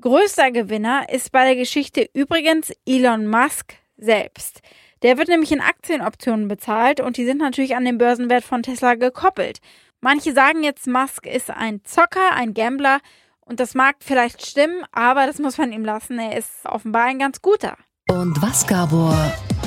Größter 0.00 0.50
Gewinner 0.50 1.08
ist 1.10 1.30
bei 1.30 1.44
der 1.44 1.54
Geschichte 1.54 2.10
übrigens 2.12 2.72
Elon 2.84 3.28
Musk 3.28 3.74
selbst. 3.96 4.62
Der 5.04 5.18
wird 5.18 5.28
nämlich 5.28 5.52
in 5.52 5.60
Aktienoptionen 5.60 6.48
bezahlt 6.48 6.98
und 6.98 7.18
die 7.18 7.26
sind 7.26 7.36
natürlich 7.36 7.76
an 7.76 7.84
den 7.84 7.98
Börsenwert 7.98 8.42
von 8.42 8.62
Tesla 8.62 8.94
gekoppelt. 8.94 9.58
Manche 10.00 10.32
sagen 10.32 10.62
jetzt, 10.62 10.86
Musk 10.86 11.26
ist 11.26 11.50
ein 11.50 11.82
Zocker, 11.84 12.32
ein 12.34 12.54
Gambler 12.54 13.00
und 13.40 13.60
das 13.60 13.74
mag 13.74 13.96
vielleicht 14.00 14.46
stimmen, 14.46 14.82
aber 14.92 15.26
das 15.26 15.38
muss 15.38 15.58
man 15.58 15.72
ihm 15.72 15.84
lassen. 15.84 16.18
Er 16.18 16.38
ist 16.38 16.64
offenbar 16.64 17.04
ein 17.04 17.18
ganz 17.18 17.42
guter. 17.42 17.76
Und 18.08 18.40
was, 18.40 18.66
Gabor, 18.66 19.14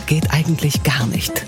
geht 0.07 0.25
eigentlich 0.31 0.81
gar 0.81 1.05
nicht? 1.05 1.45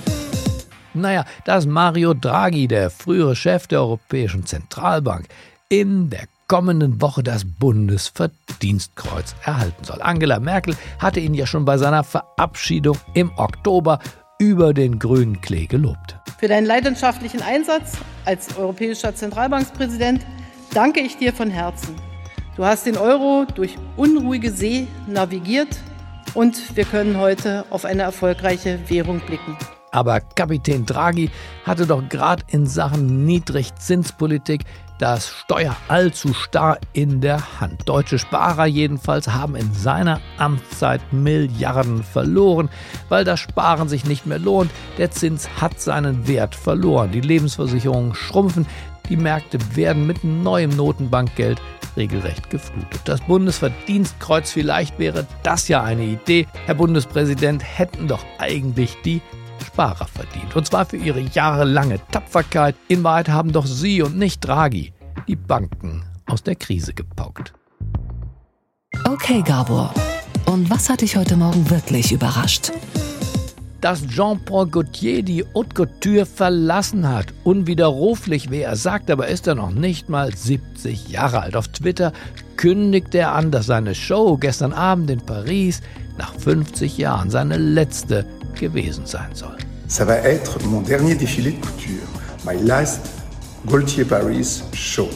Naja, 0.93 1.25
dass 1.45 1.65
Mario 1.65 2.13
Draghi, 2.13 2.67
der 2.67 2.91
frühere 2.91 3.36
Chef 3.36 3.65
der 3.65 3.80
Europäischen 3.80 4.45
Zentralbank, 4.45 5.25
in 5.67 6.12
der 6.12 6.28
kommenden 6.49 6.99
Woche 6.99 7.23
das 7.23 7.45
Bundesverdienstkreuz 7.45 9.35
erhalten 9.45 9.83
soll. 9.85 10.01
Angela 10.01 10.41
Merkel 10.41 10.75
hatte 10.97 11.21
ihn 11.21 11.33
ja 11.33 11.45
schon 11.45 11.63
bei 11.63 11.77
seiner 11.77 12.03
Verabschiedung 12.03 12.97
im 13.13 13.31
Oktober 13.38 13.99
über 14.39 14.73
den 14.73 14.99
grünen 14.99 15.39
Klee 15.39 15.67
gelobt. 15.67 16.17
Für 16.39 16.47
deinen 16.47 16.65
leidenschaftlichen 16.65 17.41
Einsatz 17.41 17.93
als 18.25 18.57
europäischer 18.57 19.15
Zentralbankspräsident 19.15 20.25
danke 20.73 20.99
ich 21.01 21.17
dir 21.17 21.33
von 21.33 21.51
Herzen. 21.51 21.95
Du 22.57 22.65
hast 22.65 22.85
den 22.85 22.97
Euro 22.97 23.45
durch 23.55 23.77
unruhige 23.95 24.51
See 24.51 24.88
navigiert 25.07 25.77
und 26.33 26.75
wir 26.75 26.85
können 26.85 27.17
heute 27.17 27.65
auf 27.69 27.85
eine 27.85 28.01
erfolgreiche 28.01 28.79
Währung 28.89 29.19
blicken. 29.19 29.55
Aber 29.91 30.19
Kapitän 30.21 30.86
Draghi 30.86 31.30
hatte 31.65 31.88
doch 31.88 32.08
gerade 32.10 32.43
in 32.47 32.67
Sachen 32.67 33.25
Niedrigzinspolitik 33.25 34.65
das 34.99 35.30
Steuer 35.30 35.75
allzu 35.88 36.34
starr 36.34 36.78
in 36.91 37.21
der 37.21 37.60
Hand. 37.60 37.88
Deutsche 37.88 38.19
Sparer 38.19 38.65
jedenfalls 38.65 39.30
haben 39.30 39.56
in 39.56 39.73
seiner 39.73 40.19
Amtszeit 40.38 41.02
Milliarden 41.13 42.04
verloren, 42.04 42.69
weil 43.08 43.23
das 43.23 43.39
Sparen 43.39 43.88
sich 43.88 44.06
nicht 44.06 44.25
mehr 44.25 44.39
lohnt. 44.39 44.71
Der 44.97 45.10
Zins 45.10 45.49
hat 45.62 45.80
seinen 45.80 46.28
Wert 46.28 46.54
verloren. 46.54 47.12
Die 47.12 47.21
Lebensversicherungen 47.21 48.13
schrumpfen. 48.13 48.67
Die 49.08 49.17
Märkte 49.17 49.58
werden 49.75 50.06
mit 50.06 50.23
neuem 50.23 50.69
Notenbankgeld 50.71 51.60
regelrecht 51.97 52.49
geflutet. 52.49 53.02
Das 53.06 53.21
Bundesverdienstkreuz 53.21 54.52
vielleicht 54.52 54.99
wäre 54.99 55.25
das 55.43 55.67
ja 55.67 55.82
eine 55.82 56.04
Idee. 56.04 56.45
Herr 56.65 56.75
Bundespräsident, 56.75 57.63
hätten 57.63 58.08
doch 58.08 58.23
eigentlich 58.38 58.97
die 59.04 59.21
Sparer 59.63 60.08
verdient. 60.08 60.56
Und 60.56 60.65
zwar 60.65 60.86
für 60.86 60.98
ihre 60.98 61.19
jahrelange 61.19 62.00
Tapferkeit. 62.12 62.76
In 62.88 63.04
Wahrheit 63.04 63.30
haben 63.30 63.52
doch 63.52 63.65
Sie 63.65 64.02
und 64.02 64.17
nicht 64.17 64.41
Draghi 64.41 64.93
die 65.28 65.36
Banken 65.36 66.04
aus 66.26 66.43
der 66.43 66.56
Krise 66.56 66.93
gepaukt. 66.93 67.54
Okay, 69.06 69.41
Gabor. 69.41 69.93
Und 70.45 70.69
was 70.69 70.89
hat 70.89 71.02
dich 71.02 71.15
heute 71.15 71.38
Morgen 71.38 71.69
wirklich 71.69 72.12
überrascht? 72.12 72.72
dass 73.82 74.06
Jean-Paul 74.08 74.67
Gaultier 74.67 75.24
die 75.24 75.45
Haute 75.56 75.74
Couture 75.74 76.26
verlassen 76.26 77.08
hat. 77.08 77.28
Unwiderruflich, 77.43 78.52
wie 78.52 78.62
er 78.62 78.76
sagt, 78.76 79.10
aber 79.10 79.28
ist 79.28 79.48
er 79.48 79.56
noch 79.56 79.72
nicht 79.72 80.10
mal 80.10 80.36
70 80.36 81.10
Jahre 81.10 81.41
alt. 81.41 81.56
Auf 81.56 81.69
Twitter 81.69 82.12
kündigt 82.58 83.15
er 83.15 83.34
an, 83.34 83.52
dass 83.52 83.67
seine 83.67 83.95
Show 83.95 84.38
gestern 84.38 84.74
Abend 84.74 85.10
in 85.10 85.22
Paris 85.22 85.82
nach 86.17 86.34
50 86.34 86.98
Jahren 86.98 87.30
seine 87.30 87.58
letzte 87.58 88.26
gewesen 88.60 89.06
sein 89.06 89.34
soll. 89.34 89.58
Ça 89.88 90.06
va 90.06 90.17
être 90.17 90.63
mon 90.65 90.82
dernier 90.82 91.15
défilé 91.15 91.52
de 91.52 91.65
couture. 91.65 92.08
My 92.45 92.56
last 92.62 93.02
Gaultier 93.65 94.06
Paris 94.06 94.63
show. 94.74 95.10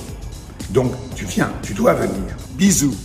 Donc, 0.71 0.93
tu 1.15 1.25
viens, 1.25 1.51
tu 1.61 1.73
dois 1.73 1.93
venir. 1.93 2.35
Bisous. 2.57 2.95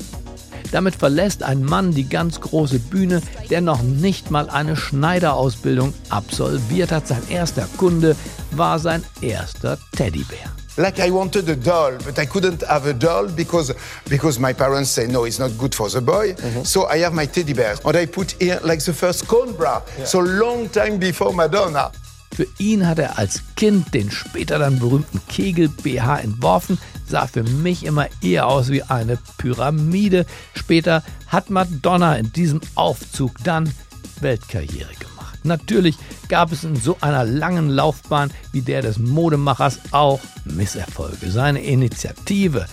Damit 0.71 0.95
verlässt 0.97 1.43
ein 1.43 1.63
Mann 1.63 1.93
die 1.93 2.09
ganz 2.09 2.41
große 2.41 2.79
Bühne, 2.79 3.23
der 3.51 3.61
noch 3.61 3.83
nicht 3.83 4.31
mal 4.31 4.51
eine 4.51 4.77
Schneiderausbildung 4.77 5.95
absolviert 6.11 6.93
hat. 6.93 7.07
Sein 7.07 7.23
erster 7.31 7.67
Kunde 7.77 8.17
war 8.51 8.79
sein 8.79 9.03
erster 9.21 9.79
Teddybär. 9.97 10.51
Like 10.79 11.01
I 11.01 11.11
wanted 11.11 11.49
a 11.49 11.57
doll, 11.57 11.99
but 12.05 12.19
I 12.19 12.27
couldn't 12.27 12.63
have 12.63 12.87
a 12.87 12.95
doll 12.95 13.29
because 13.29 13.75
because 14.09 14.39
my 14.39 14.53
parents 14.53 14.91
say 14.91 15.07
no, 15.07 15.25
it's 15.25 15.39
not 15.39 15.51
good 15.59 15.75
for 15.75 15.91
the 15.91 16.01
boy. 16.01 16.33
Mm-hmm. 16.35 16.63
So 16.63 16.87
I 16.87 16.99
have 16.99 17.13
my 17.13 17.27
teddy 17.27 17.53
bear, 17.53 17.77
and 17.85 17.97
I 17.97 18.07
put 18.07 18.33
here 18.41 18.61
like 18.63 18.81
the 18.85 18.93
first 18.93 19.27
cone 19.27 19.53
bra. 19.53 19.83
Yeah. 19.99 20.05
So 20.07 20.21
long 20.21 20.69
time 20.71 20.99
before 20.99 21.33
Madonna. 21.35 21.91
Für 22.35 22.47
ihn 22.59 22.87
hat 22.87 22.99
er 22.99 23.19
als 23.19 23.43
Kind 23.57 23.93
den 23.95 24.11
später 24.11 24.59
dann 24.59 24.79
berühmten 24.79 25.21
Kegel-BH 25.29 26.21
entworfen, 26.21 26.79
sah 27.09 27.27
für 27.27 27.43
mich 27.43 27.85
immer 27.85 28.07
eher 28.23 28.47
aus 28.47 28.69
wie 28.69 28.83
eine 28.83 29.19
Pyramide. 29.39 30.25
Später 30.55 31.03
hat 31.27 31.51
Madonna 31.51 32.15
in 32.15 32.31
diesem 32.33 32.61
Aufzug 32.77 33.33
dann 33.43 33.73
Weltkarriere 34.21 34.93
gemacht. 35.01 35.18
Natürlich 35.49 35.97
gab 36.29 36.53
es 36.53 36.63
in 36.63 36.77
so 36.77 36.97
einer 37.01 37.25
langen 37.25 37.71
Laufbahn 37.71 38.31
wie 38.53 38.61
der 38.61 38.83
des 38.83 38.99
Modemachers 38.99 39.81
auch 39.91 40.21
Misserfolge. 40.45 41.31
Seine 41.31 41.63
Initiative, 41.63 42.67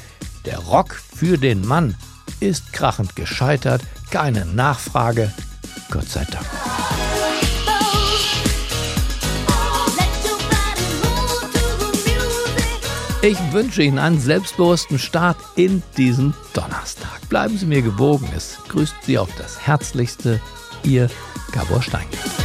der 0.45 0.59
Rock 0.59 0.93
für 0.93 1.37
den 1.37 1.65
Mann, 1.65 1.95
ist 2.39 2.73
krachend 2.73 3.15
gescheitert. 3.15 3.81
Keine 4.11 4.45
Nachfrage, 4.45 5.31
Gott 5.89 6.09
sei 6.09 6.25
Dank. 6.25 6.45
Ich 13.21 13.39
wünsche 13.51 13.81
Ihnen 13.81 13.97
einen 13.97 14.19
selbstbewussten 14.19 14.99
Start 14.99 15.37
in 15.55 15.81
diesen 15.97 16.35
Donnerstag. 16.53 17.27
Bleiben 17.27 17.57
Sie 17.57 17.65
mir 17.65 17.81
gewogen. 17.81 18.29
Es 18.35 18.57
grüßt 18.67 18.95
Sie 19.01 19.17
auf 19.17 19.29
das 19.39 19.65
Herzlichste, 19.65 20.39
Ihr 20.83 21.09
Gabor 21.51 21.81
Steingart. 21.81 22.44